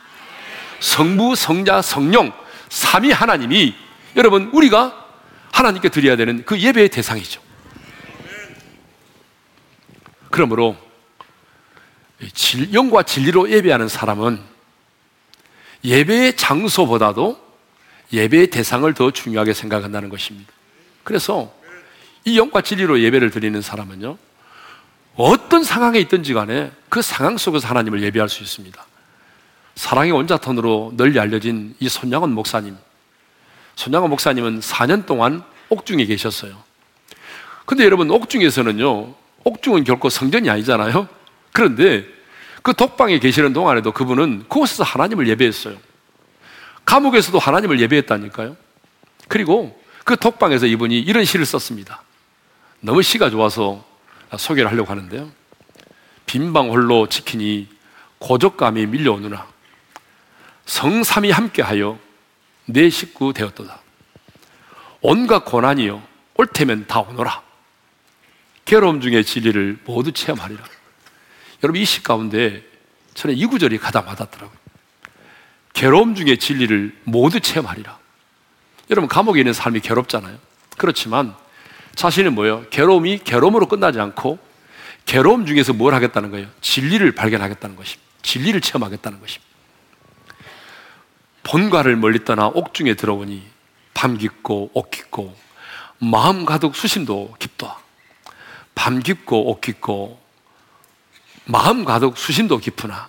[0.80, 2.32] 성부, 성자, 성령,
[2.68, 3.74] 삼위 하나님이
[4.16, 5.04] 여러분 우리가
[5.52, 7.40] 하나님께 드려야 되는 그 예배의 대상이죠.
[10.30, 10.76] 그러므로
[12.72, 14.40] 영과 진리로 예배하는 사람은
[15.84, 17.40] 예배의 장소보다도
[18.12, 20.52] 예배의 대상을 더 중요하게 생각한다는 것입니다.
[21.04, 21.52] 그래서
[22.24, 24.18] 이 영과 진리로 예배를 드리는 사람은요,
[25.16, 28.84] 어떤 상황에 있든지 간에 그 상황 속에서 하나님을 예배할 수 있습니다.
[29.74, 32.76] 사랑의 원자턴으로 널리 알려진 이 손양원 목사님.
[33.76, 36.56] 손양원 목사님은 4년 동안 옥중에 계셨어요.
[37.64, 41.08] 근데 여러분, 옥중에서는요, 옥중은 결코 성전이 아니잖아요?
[41.52, 42.04] 그런데
[42.62, 45.76] 그 독방에 계시는 동안에도 그분은 그곳에서 하나님을 예배했어요.
[46.84, 48.56] 감옥에서도 하나님을 예배했다니까요.
[49.28, 52.02] 그리고 그 독방에서 이분이 이런 시를 썼습니다.
[52.80, 53.84] 너무 시가 좋아서
[54.36, 55.30] 소개를 하려고 하는데요.
[56.26, 57.68] 빈방 홀로 지키니
[58.18, 59.46] 고적감이 밀려오느나
[60.64, 61.98] 성삼이 함께하여
[62.66, 63.80] 내 식구 되었도다.
[65.00, 66.02] 온갖 고난이요
[66.34, 67.42] 옳테면 다 오너라.
[68.64, 70.64] 괴로움 중에 진리를 모두 체험하리라.
[71.62, 72.62] 여러분 이 시 가운데
[73.14, 74.58] 저는 이 구절이 가장 와닿더라고요.
[75.72, 77.98] 괴로움 중에 진리를 모두 체험하리라.
[78.90, 80.36] 여러분 감옥에 있는 삶이 괴롭잖아요.
[80.76, 81.34] 그렇지만
[81.96, 82.66] 자신은 뭐예요?
[82.70, 84.38] 괴로움이 괴로움으로 끝나지 않고
[85.06, 86.46] 괴로움 중에서 뭘 하겠다는 거예요?
[86.60, 88.06] 진리를 발견하겠다는 것입니다.
[88.22, 89.46] 진리를 체험하겠다는 것입니다.
[91.42, 93.42] 본가를 멀리 떠나 옥중에 들어오니
[93.94, 95.34] 밤 깊고 옥 깊고
[95.98, 97.78] 마음 가득 수심도 깊다.
[98.74, 100.20] 밤 깊고 옥 깊고
[101.46, 103.08] 마음 가득 수심도 깊으나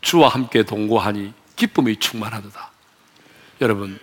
[0.00, 2.70] 주와 함께 동거하니 기쁨이 충만하도다.
[3.62, 3.98] 여러분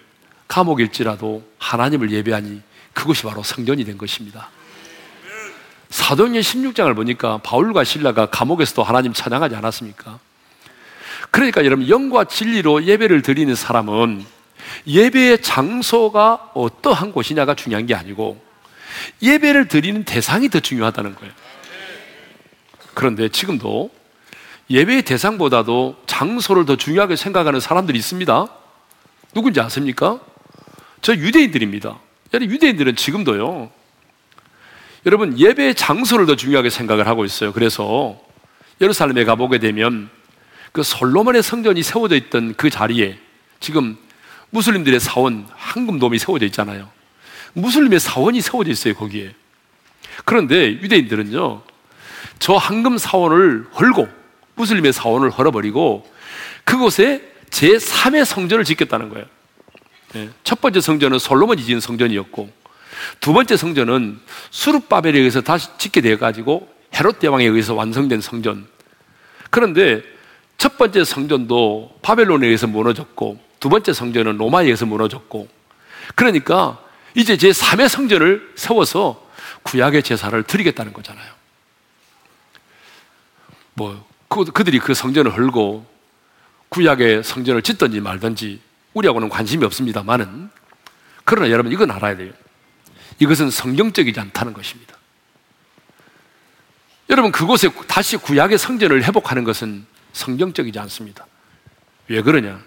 [0.48, 2.62] 감옥일지라도 하나님을 예배하니
[2.93, 4.49] 그것이 바로 성전이 된 것입니다.
[5.89, 10.19] 사도행전 16장을 보니까 바울과 신라가 감옥에서도 하나님 찬양하지 않았습니까?
[11.32, 14.25] 그러니까 여러분 영과 진리로 예배를 드리는 사람은
[14.88, 18.41] 예배의 장소가 어떠한 곳이냐가 중요한 게 아니고
[19.21, 21.34] 예배를 드리는 대상이 더 중요하다는 거예요.
[22.93, 23.91] 그런데 지금도
[24.69, 28.47] 예배의 대상보다도 장소를 더 중요하게 생각하는 사람들이 있습니다.
[29.34, 30.19] 누군지 아십니까?
[31.02, 31.99] 저 유대인들입니다.
[32.34, 33.72] 유대인들은 지금도요.
[35.06, 37.54] 여러분 예배의 장소를 더 중요하게 생각을 하고 있어요.
[37.54, 38.20] 그래서
[38.82, 40.10] 예루살렘에 가보게 되면
[40.72, 43.18] 그 솔로몬의 성전이 세워져 있던 그 자리에
[43.60, 43.98] 지금
[44.52, 46.89] 무슬림들의 사원 황금돔이 세워져 있잖아요.
[47.54, 49.34] 무슬림의 사원이 세워져 있어요, 거기에.
[50.26, 51.62] 그런데 유대인들은요,
[52.39, 54.08] 저 황금 사원을 헐고,
[54.56, 56.10] 무슬림의 사원을 헐어버리고,
[56.63, 59.26] 그곳에 제3의 성전을 짓겠다는 거예요.
[60.13, 60.30] 네.
[60.43, 62.50] 첫 번째 성전은 솔로몬이 지은 성전이었고,
[63.19, 64.19] 두 번째 성전은
[64.50, 68.67] 수르바벨에 의해서 다시 짓게 되어 가지고, 헤롯 대왕에 의해서 완성된 성전.
[69.50, 70.02] 그런데
[70.58, 75.48] 첫 번째 성전도 바벨론에 의해서 무너졌고, 두 번째 성전은 로마에 의해서 무너졌고,
[76.15, 76.84] 그러니까
[77.15, 79.28] 이제 제 3의 성전을 세워서
[79.63, 81.32] 구약의 제사를 드리겠다는 거잖아요.
[83.74, 85.86] 뭐, 그, 그들이 그 성전을 헐고
[86.69, 88.60] 구약의 성전을 짓든지 말든지
[88.99, 90.49] 우리하고는 관심이 없습니다만은
[91.23, 92.31] 그러나 여러분 이건 알아야 돼요.
[93.19, 94.95] 이것은 성경적이지 않다는 것입니다.
[97.09, 101.25] 여러분 그곳에 다시 구약의 성전을 회복하는 것은 성경적이지 않습니다.
[102.07, 102.62] 왜 그러냐?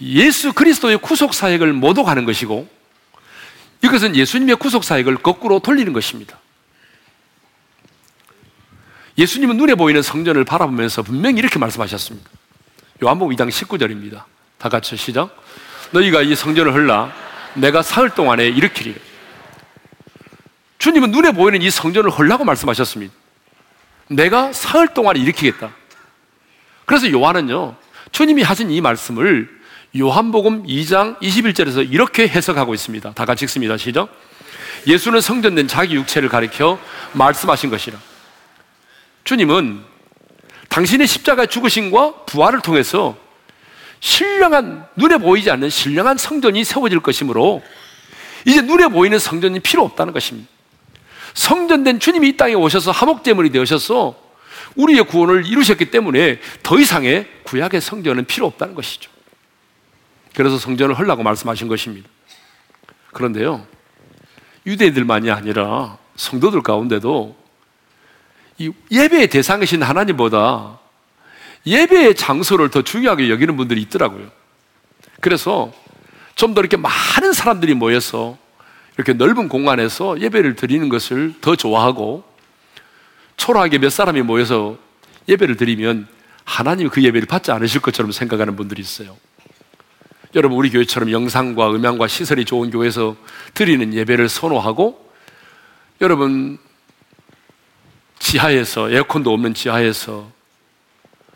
[0.00, 2.68] 예수 그리스도의 구속 사역을 모독하는 것이고
[3.82, 6.38] 이것은 예수님의 구속 사역을 거꾸로 돌리는 것입니다.
[9.16, 12.30] 예수님은 눈에 보이는 성전을 바라보면서 분명히 이렇게 말씀하셨습니다.
[13.02, 14.24] 요한복음 2장 19절입니다.
[14.58, 15.30] 다 같이 시작.
[15.92, 17.12] 너희가 이 성전을 헐라
[17.54, 18.98] 내가 사흘 동안에 일으키리라.
[20.78, 23.14] 주님은 눈에 보이는 이 성전을 헐라고 말씀하셨습니다.
[24.08, 25.70] 내가 사흘 동안에 일으키겠다.
[26.86, 27.76] 그래서 요한은요,
[28.10, 29.48] 주님이 하신 이 말씀을
[29.96, 33.12] 요한복음 2장 21절에서 이렇게 해석하고 있습니다.
[33.12, 33.76] 다 같이 읽습니다.
[33.76, 34.08] 시작.
[34.86, 36.78] 예수는 성전된 자기 육체를 가리켜
[37.12, 37.98] 말씀하신 것이라.
[39.24, 39.84] 주님은
[40.68, 43.16] 당신의 십자가 죽으심과 부활을 통해서
[44.00, 47.62] 신령한, 눈에 보이지 않는 신령한 성전이 세워질 것이므로
[48.46, 50.48] 이제 눈에 보이는 성전이 필요 없다는 것입니다.
[51.34, 54.16] 성전된 주님이 이 땅에 오셔서 하목제물이 되셔서
[54.76, 59.10] 우리의 구원을 이루셨기 때문에 더 이상의 구약의 성전은 필요 없다는 것이죠.
[60.34, 62.08] 그래서 성전을 헐라고 말씀하신 것입니다.
[63.12, 63.66] 그런데요,
[64.66, 67.47] 유대인들만이 아니라 성도들 가운데도 이
[68.90, 70.78] 예배의 대상이신 하나님보다
[71.66, 74.30] 예배의 장소를 더 중요하게 여기는 분들이 있더라고요.
[75.20, 75.72] 그래서
[76.34, 78.38] 좀 더 이렇게 많은 사람들이 모여서
[78.96, 82.24] 이렇게 넓은 공간에서 예배를 드리는 것을 더 좋아하고
[83.36, 84.76] 초라하게 몇 사람이 모여서
[85.28, 86.06] 예배를 드리면
[86.44, 89.16] 하나님이 그 예배를 받지 않으실 것처럼 생각하는 분들이 있어요.
[90.34, 93.16] 여러분 우리 교회처럼 영상과 음향과 시설이 좋은 교회에서
[93.54, 95.10] 드리는 예배를 선호하고
[96.00, 96.58] 여러분
[98.18, 100.30] 지하에서 에어컨도 없는 지하에서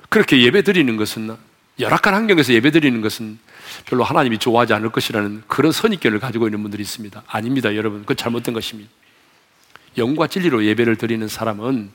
[0.09, 1.37] 그렇게 예배 드리는 것은
[1.81, 3.39] 열악한 환경에서 예배 드리는 것은
[3.87, 7.23] 별로 하나님이 좋아하지 않을 것이라는 그런 선입견을 가지고 있는 분들이 있습니다.
[7.27, 8.01] 아닙니다, 여러분.
[8.01, 8.91] 그건 잘못된 것입니다.
[9.99, 11.91] 영과 진리로 예배를 드리는 사람은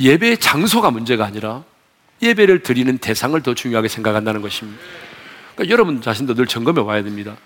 [0.00, 1.64] 예배의 장소가 문제가 아니라
[2.22, 4.80] 예배를 드리는 대상을 더 중요하게 생각한다는 것입니다.
[5.54, 7.36] 그러니까 여러분 자신도 늘 점검해 와야 됩니다.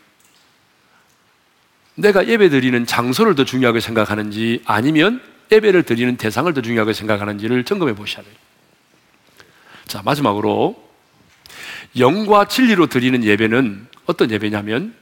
[1.94, 5.20] 내가 예배 드리는 장소를 더 중요하게 생각하는지 아니면
[5.50, 8.34] 예배를 드리는 대상을 더 중요하게 생각하는지를 점검해 보셔야 돼요.
[9.86, 10.82] 자, 마지막으로
[11.98, 14.94] 영과 진리로 드리는 예배는 어떤 예배냐면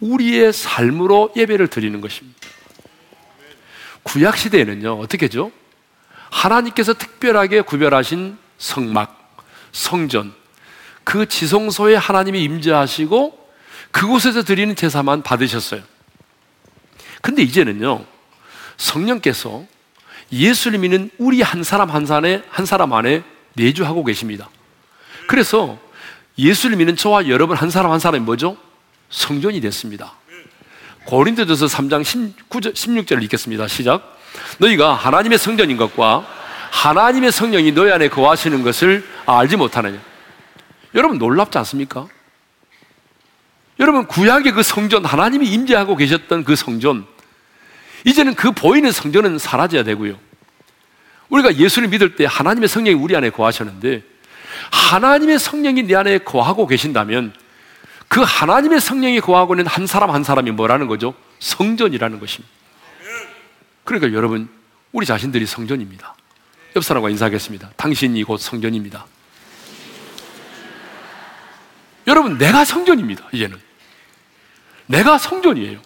[0.00, 2.38] 우리의 삶으로 예배를 드리는 것입니다.
[4.02, 5.52] 구약 시대에는요, 어떻게죠?
[6.30, 10.32] 하나님께서 특별하게 구별하신 성막, 성전,
[11.04, 13.38] 그 지성소에 하나님이 임재하시고
[13.90, 15.82] 그곳에서 드리는 제사만 받으셨어요.
[17.20, 18.04] 근데 이제는요,
[18.76, 19.66] 성령께서
[20.32, 23.22] 예수를 믿는 우리 한 사람 한 사람에, 한 사람 안에
[23.54, 24.48] 내주하고 계십니다.
[25.26, 25.78] 그래서
[26.38, 28.56] 예수를 믿는 저와 여러분 한 사람 한 사람이 뭐죠?
[29.10, 30.14] 성전이 됐습니다.
[31.04, 33.68] 고린도전서 3장 19절, 16절을 읽겠습니다.
[33.68, 34.18] 시작.
[34.58, 36.26] 너희가 하나님의 성전인 것과
[36.70, 40.00] 하나님의 성령이 너희 안에 거하시는 것을 알지 못하느냐.
[40.94, 42.06] 여러분 놀랍지 않습니까?
[43.78, 47.06] 여러분 구약의 그 성전 하나님이 임재하고 계셨던 그 성전
[48.04, 50.18] 이제는 그 보이는 성전은 사라져야 되고요.
[51.28, 54.02] 우리가 예수를 믿을 때 하나님의 성령이 우리 안에 거하셨는데
[54.70, 57.32] 하나님의 성령이 내 안에 거하고 계신다면
[58.08, 61.14] 그 하나님의 성령이 거하고 있는 한 사람 한 사람이 뭐라는 거죠?
[61.38, 62.52] 성전이라는 것입니다.
[63.84, 64.48] 그러니까 여러분,
[64.92, 66.14] 우리 자신들이 성전입니다.
[66.76, 67.70] 옆 사람과 인사하겠습니다.
[67.76, 69.06] 당신이 곧 성전입니다.
[72.06, 73.58] 여러분, 내가 성전입니다, 이제는.
[74.86, 75.80] 내가 성전이에요.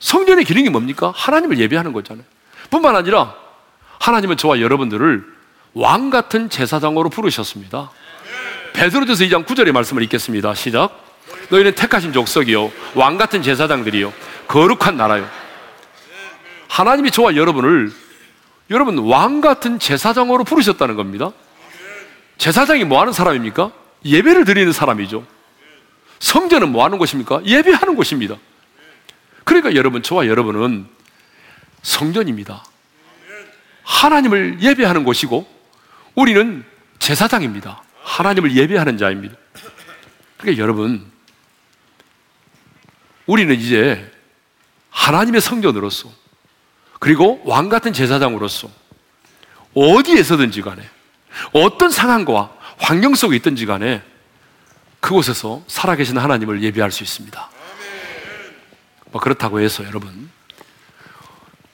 [0.00, 1.12] 성전의 기능이 뭡니까?
[1.14, 2.24] 하나님을 예배하는 거잖아요.
[2.70, 3.34] 뿐만 아니라
[4.00, 5.24] 하나님은 저와 여러분들을
[5.74, 7.90] 왕 같은 제사장으로 부르셨습니다.
[8.72, 10.54] 베드로전서 2장 9절의 말씀을 읽겠습니다.
[10.54, 11.04] 시작.
[11.50, 14.12] 너희는 택하신 족속이요 왕 같은 제사장들이요
[14.48, 15.28] 거룩한 나라요.
[16.68, 17.92] 하나님이 저와 여러분을
[18.70, 21.32] 여러분 왕 같은 제사장으로 부르셨다는 겁니다.
[22.38, 23.72] 제사장이 뭐 하는 사람입니까?
[24.04, 25.24] 예배를 드리는 사람이죠.
[26.20, 27.42] 성전은 뭐 하는 곳입니까?
[27.44, 28.36] 예배하는 곳입니다.
[29.44, 30.86] 그러니까 여러분, 저와 여러분은
[31.82, 32.64] 성전입니다.
[33.82, 35.46] 하나님을 예배하는 곳이고
[36.14, 36.64] 우리는
[36.98, 37.82] 제사장입니다.
[38.02, 39.36] 하나님을 예배하는 자입니다.
[40.36, 41.10] 그러니까 여러분,
[43.26, 44.10] 우리는 이제
[44.90, 46.10] 하나님의 성전으로서
[46.98, 48.68] 그리고 왕 같은 제사장으로서
[49.74, 50.88] 어디에서든지 간에
[51.52, 54.02] 어떤 상황과 환경 속에 있든지 간에
[55.00, 57.50] 그곳에서 살아계신 하나님을 예배할 수 있습니다.
[59.12, 60.30] 뭐 그렇다고 해서 여러분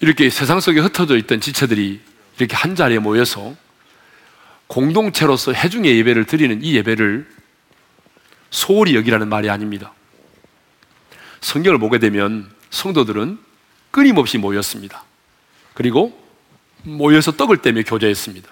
[0.00, 2.00] 이렇게 세상 속에 흩어져 있던 지체들이
[2.38, 3.54] 이렇게 한 자리에 모여서
[4.66, 7.28] 공동체로서 해중의 예배를 드리는 이 예배를
[8.50, 9.92] 소홀히 여기라는 말이 아닙니다.
[11.40, 13.38] 성경을 보게 되면 성도들은
[13.90, 15.04] 끊임없이 모였습니다.
[15.74, 16.18] 그리고
[16.82, 18.48] 모여서 떡을 떼며 교제했습니다.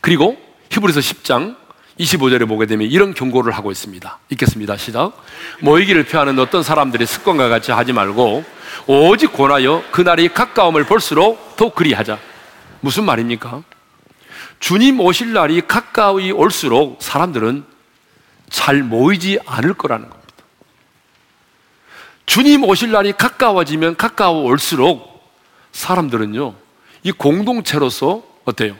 [0.00, 0.36] 그리고
[0.70, 1.56] 히브리서 10장
[1.98, 4.18] 25절에 보게 되면 이런 경고를 하고 있습니다.
[4.30, 4.76] 읽겠습니다.
[4.76, 5.12] 시작.
[5.60, 8.44] 모이기를 피하는 어떤 사람들이 습관과 같이 하지 말고
[8.86, 12.18] 오직 권하여 그날이 가까움을 볼수록 더 그리하자.
[12.80, 13.62] 무슨 말입니까?
[14.58, 17.64] 주님 오실 날이 가까이 올수록 사람들은
[18.50, 20.24] 잘 모이지 않을 거라는 겁니다.
[22.26, 25.22] 주님 오실 날이 가까워지면 가까워 올수록
[25.72, 26.54] 사람들은요,
[27.02, 28.76] 이 공동체로서 어때요?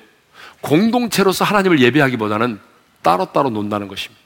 [0.61, 2.59] 공동체로서 하나님을 예배하기보다는
[3.05, 4.21] 따로따로 논다는 것입니다.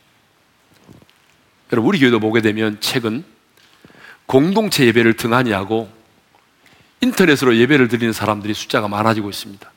[1.73, 3.25] 여러분, 우리 교회도 보게 되면 최근
[4.25, 5.93] 공동체 예배를 등한히 하고
[7.03, 9.71] 인터넷으로 예배를 드리는 사람들이 숫자가 많아지고 있습니다.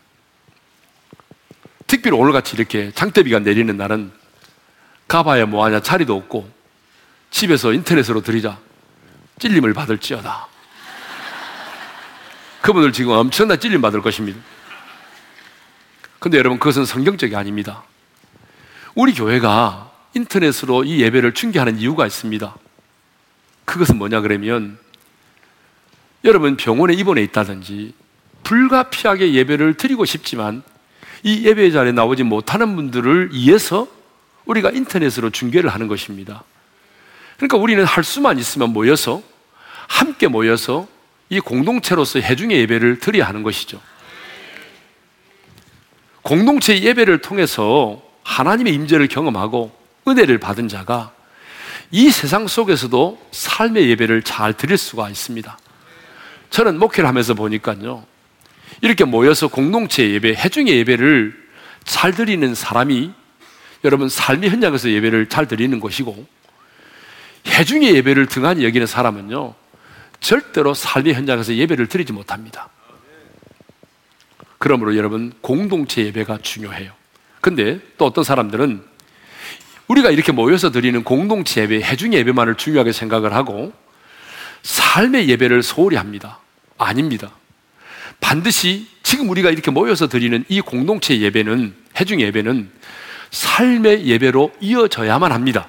[1.87, 4.11] 특별히 오늘같이 이렇게 장대비가 내리는 날은
[5.09, 6.49] 가봐야 뭐하냐 자리도 없고
[7.31, 8.57] 집에서 인터넷으로 드리자
[9.39, 10.47] 찔림을 받을지어다.
[12.61, 14.39] 그분들 지금 엄청난 찔림 받을 것입니다.
[16.19, 17.83] 근데 여러분, 그것은 성경적이 아닙니다.
[18.93, 22.55] 우리 교회가 인터넷으로 이 예배를 중계하는 이유가 있습니다.
[23.63, 24.77] 그것은 뭐냐 그러면
[26.25, 27.93] 여러분 병원에 입원해 있다든지
[28.43, 30.63] 불가피하게 예배를 드리고 싶지만
[31.23, 33.87] 이 예배 자리에 나오지 못하는 분들을 위해서
[34.45, 36.43] 우리가 인터넷으로 중계를 하는 것입니다.
[37.37, 39.21] 그러니까 우리는 할 수만 있으면 모여서
[39.87, 40.87] 함께 모여서
[41.29, 43.81] 이 공동체로서 해중의 예배를 드려야 하는 것이죠.
[46.23, 49.71] 공동체 예배를 통해서 하나님의 임재를 경험하고
[50.07, 51.11] 은혜를 받은 자가
[51.91, 55.57] 이 세상 속에서도 삶의 예배를 잘 드릴 수가 있습니다.
[56.49, 58.05] 저는 목회를 하면서 보니까요.
[58.81, 61.41] 이렇게 모여서 공동체 예배, 해중의 예배를
[61.83, 63.11] 잘 드리는 사람이
[63.83, 66.25] 여러분 삶의 현장에서 예배를 잘 드리는 것이고
[67.47, 69.55] 해중의 예배를 등한히 여기는 사람은요.
[70.19, 72.69] 절대로 삶의 현장에서 예배를 드리지 못합니다.
[74.59, 77.00] 그러므로 여러분 공동체 예배가 중요해요.
[77.41, 78.83] 근데 또 어떤 사람들은
[79.87, 83.73] 우리가 이렇게 모여서 드리는 공동체 예배, 해중 예배만을 중요하게 생각을 하고
[84.63, 86.39] 삶의 예배를 소홀히 합니다.
[86.77, 87.31] 아닙니다.
[88.21, 92.69] 반드시 지금 우리가 이렇게 모여서 드리는 이 공동체 예배는 해중 예배는
[93.31, 95.67] 삶의 예배로 이어져야만 합니다.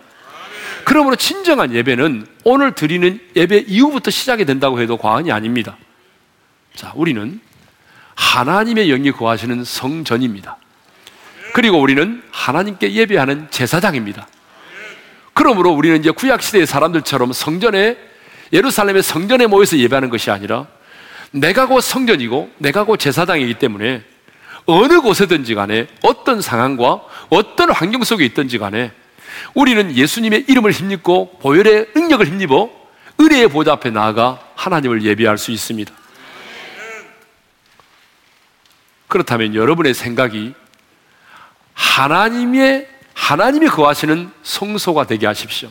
[0.84, 5.76] 그러므로 진정한 예배는 오늘 드리는 예배 이후부터 시작이 된다고 해도 과언이 아닙니다.
[6.74, 7.40] 자, 우리는
[8.14, 10.58] 하나님의 영이 거하시는 성전입니다.
[11.52, 14.26] 그리고 우리는 하나님께 예배하는 제사장입니다.
[15.34, 17.96] 그러므로 우리는 이제 구약시대의 사람들처럼 성전에,
[18.52, 20.66] 예루살렘의 성전에 모여서 예배하는 것이 아니라
[21.30, 24.02] 내가 곧 성전이고 내가 곧 제사장이기 때문에
[24.66, 28.92] 어느 곳에든지 간에 어떤 상황과 어떤 환경 속에 있든지 간에
[29.54, 32.70] 우리는 예수님의 이름을 힘입고 보혈의 능력을 힘입어
[33.20, 35.92] 은혜의 보좌 앞에 나아가 하나님을 예배할 수 있습니다.
[39.08, 40.54] 그렇다면 여러분의 생각이
[41.74, 45.70] 하나님의 하나님이 거하시는 성소가 되게 하십시오.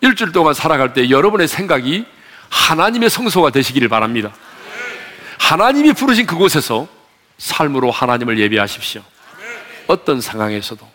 [0.00, 2.04] 일주일 동안 살아갈 때 여러분의 생각이
[2.48, 4.34] 하나님의 성소가 되시기를 바랍니다.
[5.38, 6.88] 하나님이 부르신 그곳에서
[7.38, 9.02] 삶으로 하나님을 예배하십시오.
[9.86, 10.86] 어떤 상황에서도,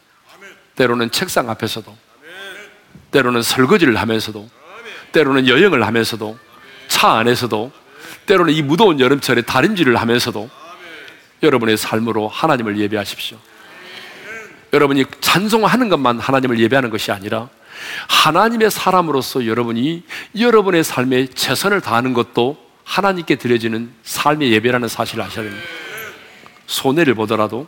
[0.76, 1.96] 때로는 책상 앞에서도,
[3.12, 4.50] 때로는 설거지를 하면서도,
[5.12, 6.38] 때로는 여행을 하면서도,
[6.88, 7.72] 차 안에서도,
[8.28, 10.50] 때로는 이 무더운 여름철에 다림질을 하면서도
[11.42, 13.38] 여러분의 삶으로 하나님을 예배하십시오.
[14.74, 17.50] 여러분이 찬송하는 것만 하나님을 예배하는 것이 아니라
[18.08, 20.04] 하나님의 사람으로서 여러분이
[20.38, 25.68] 여러분의 삶에 최선을 다하는 것도 하나님께 드려지는 삶의 예배라는 사실을 아셔야 됩니다.
[26.68, 27.68] 손해를 보더라도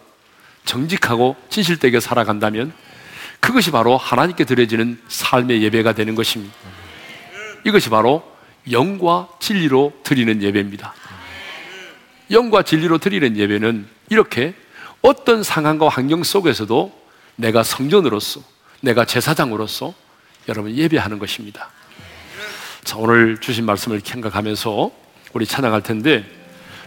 [0.65, 2.73] 정직하고 진실되게 살아간다면
[3.39, 6.53] 그것이 바로 하나님께 드려지는 삶의 예배가 되는 것입니다.
[7.65, 8.23] 이것이 바로
[8.71, 10.93] 영과 진리로 드리는 예배입니다.
[12.31, 14.53] 영과 진리로 드리는 예배는 이렇게
[15.01, 16.91] 어떤 상황과 환경 속에서도
[17.35, 18.41] 내가 성전으로서,
[18.81, 19.93] 내가 제사장으로서
[20.47, 21.69] 여러분 예배하는 것입니다.
[22.83, 24.91] 자, 오늘 주신 말씀을 생각하면서
[25.33, 26.25] 우리 찬양할 텐데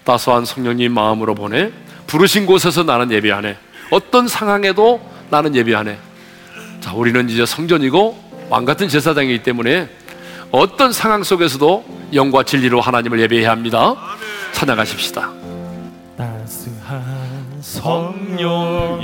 [0.04, 1.70] 따스한 성령님 마음으로 보내
[2.06, 3.56] 부르신 곳에서 나는 예배하네.
[3.90, 5.00] 어떤 상황에도
[5.30, 5.98] 나는 예배하네.
[6.80, 9.88] 자, 우리는 이제 성전이고 왕 같은 제사장이기 때문에
[10.50, 13.94] 어떤 상황 속에서도 영과 진리로 하나님을 예배해야 합니다.
[14.52, 15.41] 찬양하십시다.
[17.82, 19.02] 성령이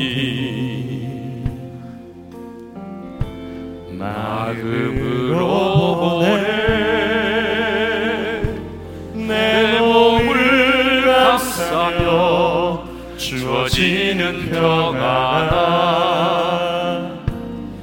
[3.91, 5.41] 마음으로
[5.97, 6.37] 보내
[9.15, 12.85] 내 몸을 감싸며
[13.17, 15.59] 주어지는 평안아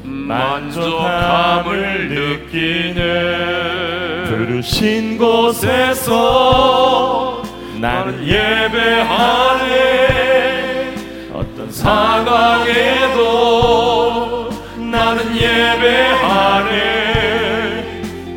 [0.04, 3.02] 만족함을 느끼네.
[4.30, 6.14] 부르신 곳에서
[7.82, 10.15] 나는 예배하네
[11.86, 13.22] 상황에도
[14.76, 16.72] 나는 예배하네.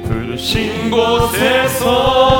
[0.04, 2.37] 부르신 곳에서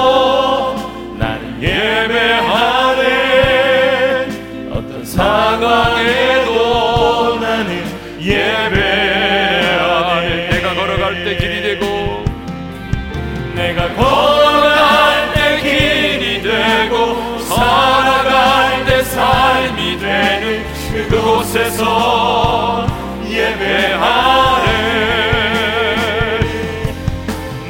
[21.49, 22.87] 곳에서
[23.27, 24.67] 예배하네.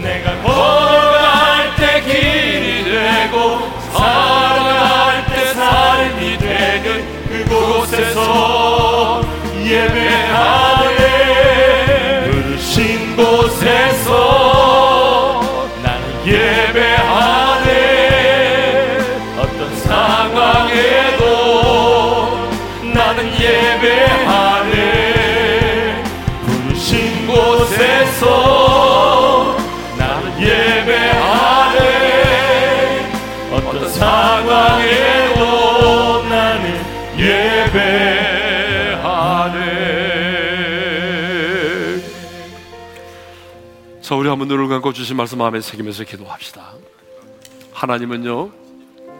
[0.03, 9.23] 내가 걸어갈 때 길이 되고 살아갈 때 삶이 되는 그곳에서
[9.65, 10.38] 예배하네
[44.09, 46.73] 자, 우리 한번 눈을 감고 주신 말씀 마음에 새기면서 기도합시다.
[47.73, 48.51] 하나님은요,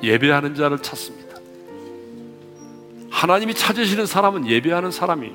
[0.03, 1.37] 예배하는 자를 찾습니다.
[3.11, 5.31] 하나님이 찾으시는 사람은 예배하는 사람이.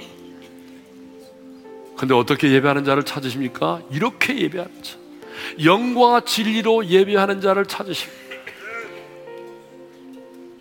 [1.96, 3.84] 근데 어떻게 예배하는 자를 찾으십니까?
[3.92, 4.98] 이렇게 예배하는 자.
[5.64, 8.24] 영과 진리로 예배하는 자를 찾으십니다.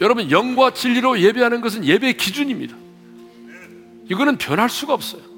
[0.03, 2.77] 여러분, 영과 진리로 예배하는 것은 예배의 기준입니다.
[4.11, 5.32] 이거는 변할 수가 없어요.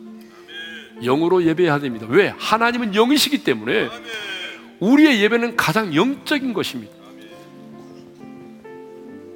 [1.02, 2.06] 영으로 예배해야 됩니다.
[2.08, 2.32] 왜?
[2.38, 3.88] 하나님은 영이시기 때문에
[4.80, 6.92] 우리의 예배는 가장 영적인 것입니다.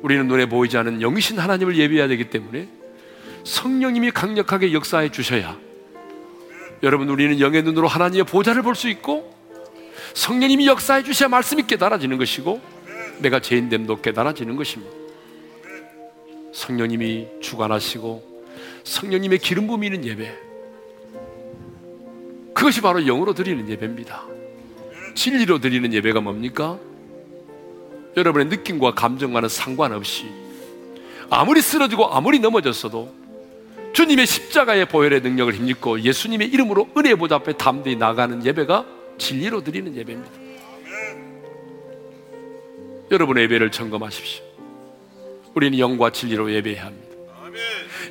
[0.03, 2.69] 우리는 눈에 보이지 않는 영이신 하나님을 예배해야 되기 때문에
[3.45, 5.57] 성령님이 강력하게 역사해 주셔야
[6.83, 9.35] 여러분 우리는 영의 눈으로 하나님의 보좌를 볼 수 있고
[10.15, 12.61] 성령님이 역사해 주셔야 말씀이 깨달아지는 것이고
[13.19, 14.93] 내가 죄인됨도 깨달아지는 것입니다.
[16.53, 18.45] 성령님이 주관하시고
[18.85, 20.48] 성령님의 기름 부미는 예배
[22.59, 24.25] 그것이 바로 영으로 드리는 예배입니다.
[25.15, 26.77] 진리로 드리는 예배가 뭡니까?
[28.17, 30.27] 여러분의 느낌과 감정과는 상관없이
[31.31, 33.15] 아무리 쓰러지고 아무리 넘어졌어도
[33.93, 38.85] 주님의 십자가의 보혈의 능력을 힘입고 예수님의 이름으로 은혜 보좌 앞에 담대히 나가는 예배가
[39.19, 40.33] 진리로 드리는 예배입니다.
[43.13, 44.45] 여러분의 예배를 점검하십시오.
[45.55, 47.17] 우리는 영과 진리로 예배해야 합니다.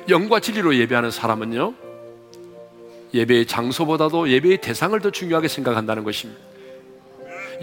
[0.08, 1.87] 영과 진리로 예배하는 사람은요,
[3.14, 6.40] 예배의 장소보다도 예배의 대상을 더 중요하게 생각한다는 것입니다.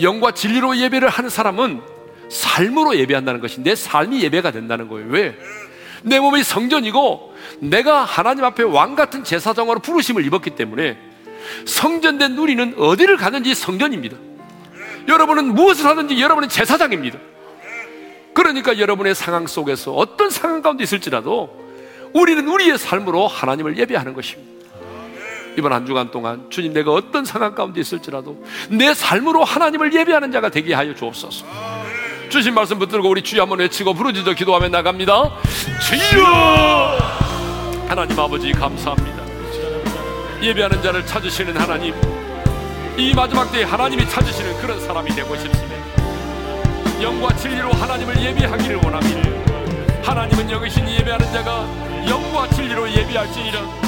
[0.02, 1.82] 영과 진리로 예배를 하는 사람은
[2.30, 5.08] 삶으로 예배한다는 것이 내 삶이 예배가 된다는 거예요.
[5.10, 5.38] 왜?
[6.04, 10.98] 내 몸이 성전이고 내가 하나님 앞에 왕 같은 제사장으로 부르심을 입었기 때문에
[11.66, 14.18] 성전된 우리는 어디를 가든지 성전입니다.
[15.08, 17.20] 여러분은 무엇을 하든지 여러분은 제사장입니다.
[18.34, 21.64] 그러니까 여러분의 상황 속에서 어떤 상황 가운데 있을지라도
[22.14, 24.55] 우리는 우리의 삶으로 하나님을 예배하는 것입니다.
[25.58, 30.50] 이번 한 주간 동안 주님 내가 어떤 상황 가운데 있을지라도 내 삶으로 하나님을 예배하는 자가
[30.50, 31.46] 되게 하여 주옵소서.
[32.30, 35.32] 주신 말씀 붙들고 우리 주여 한번 외치고 부르짖어 기도하며 나갑니다.
[35.88, 36.98] 주여!
[37.88, 39.24] 하나님 아버지 감사합니다.
[40.42, 41.94] 예배하는 자를 찾으시는 하나님,
[42.98, 45.76] 이 마지막 때에 하나님이 찾으시는 그런 사람이 되고 싶습니다.
[47.02, 49.30] 영과 진리로 하나님을 예배하기를 원합니다.
[50.04, 51.66] 하나님은 영이신 예배하는 자가
[52.08, 53.85] 영과 진리로 예배할지니라.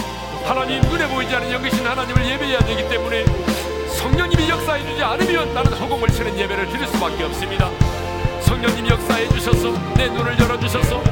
[0.47, 3.25] 하나님 눈에 보이지 않는 영이신 하나님을 예배해야 되기 때문에
[3.97, 7.69] 성령님이 역사해 주지 않으면 나는 허공을 치는 예배를 드릴 수밖에 없습니다.
[8.39, 11.03] 성령님 역사해 주셔서 내 눈을 열어 주셔서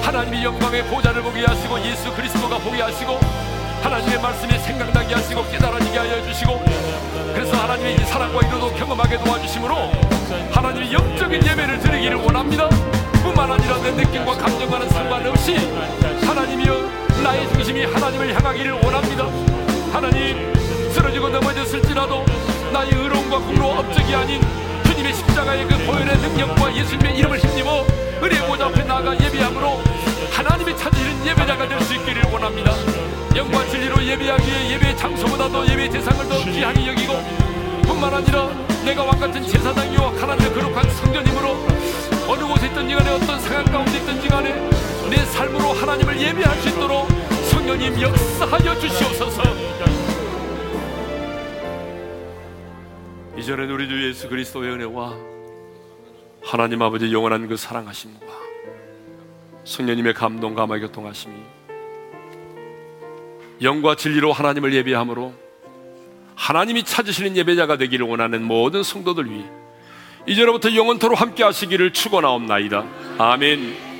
[0.00, 3.18] 하나님이 영광의 보좌를 보게 하시고 예수 그리스도가 보게 하시고
[3.82, 6.62] 하나님의 말씀이 생각나게 하시고 깨달아지게 하여 주시고
[7.34, 9.74] 그래서 하나님의 이 사랑과 이루도 경험하게 도와주심으로
[10.52, 12.68] 하나님의 영적인 예배를 드리기를 원합니다
[13.24, 15.56] 뿐만 아니라 내 느낌과 감정과는 상관없이
[16.24, 19.24] 하나님이여 나의 중심이 하나님을 향하기를 원합니다.
[19.90, 20.52] 하나님
[20.92, 22.22] 쓰러지고 넘어졌을지라도
[22.70, 24.42] 나의 의로움과 공로 업적이 아닌
[24.84, 27.86] 주님의 십자가의 그 보혈의 능력과 예수님의 이름을 힘입어
[28.22, 29.80] 은혜의 보좌 앞에 나가 예배함으로
[30.32, 32.72] 하나님이 찾으시는 예배자가 될 수 있기를 원합니다.
[33.34, 37.14] 영과 진리로 예배하기에 예배의 장소보다 도 예배의 대상을 더 귀하게 여기고
[37.86, 38.50] 뿐만 아니라
[38.84, 41.56] 내가 왕같은 제사장이요 하나님의 거룩한 성전이므로
[42.28, 47.06] 어느 곳에 있든지 간에 어떤 상황 가운데 있든지 간에 내 삶으로 하나님을 예배할 수 있도록
[47.52, 49.42] 성령님 역사하여 주시옵소서
[53.38, 55.14] 이전엔 우리 주 예수 그리스도의 은혜와
[56.42, 58.26] 하나님 아버지 영원한 그 사랑하심과
[59.62, 61.36] 성령님의 감동 감화 교통하심이
[63.62, 65.32] 영과 진리로 하나님을 예배함으로
[66.34, 69.44] 하나님이 찾으시는 예배자가 되기를 원하는 모든 성도들 위해
[70.26, 72.84] 이제로부터 영원토로 함께 하시기를 축원하옵나이다.
[73.18, 73.93] 아멘.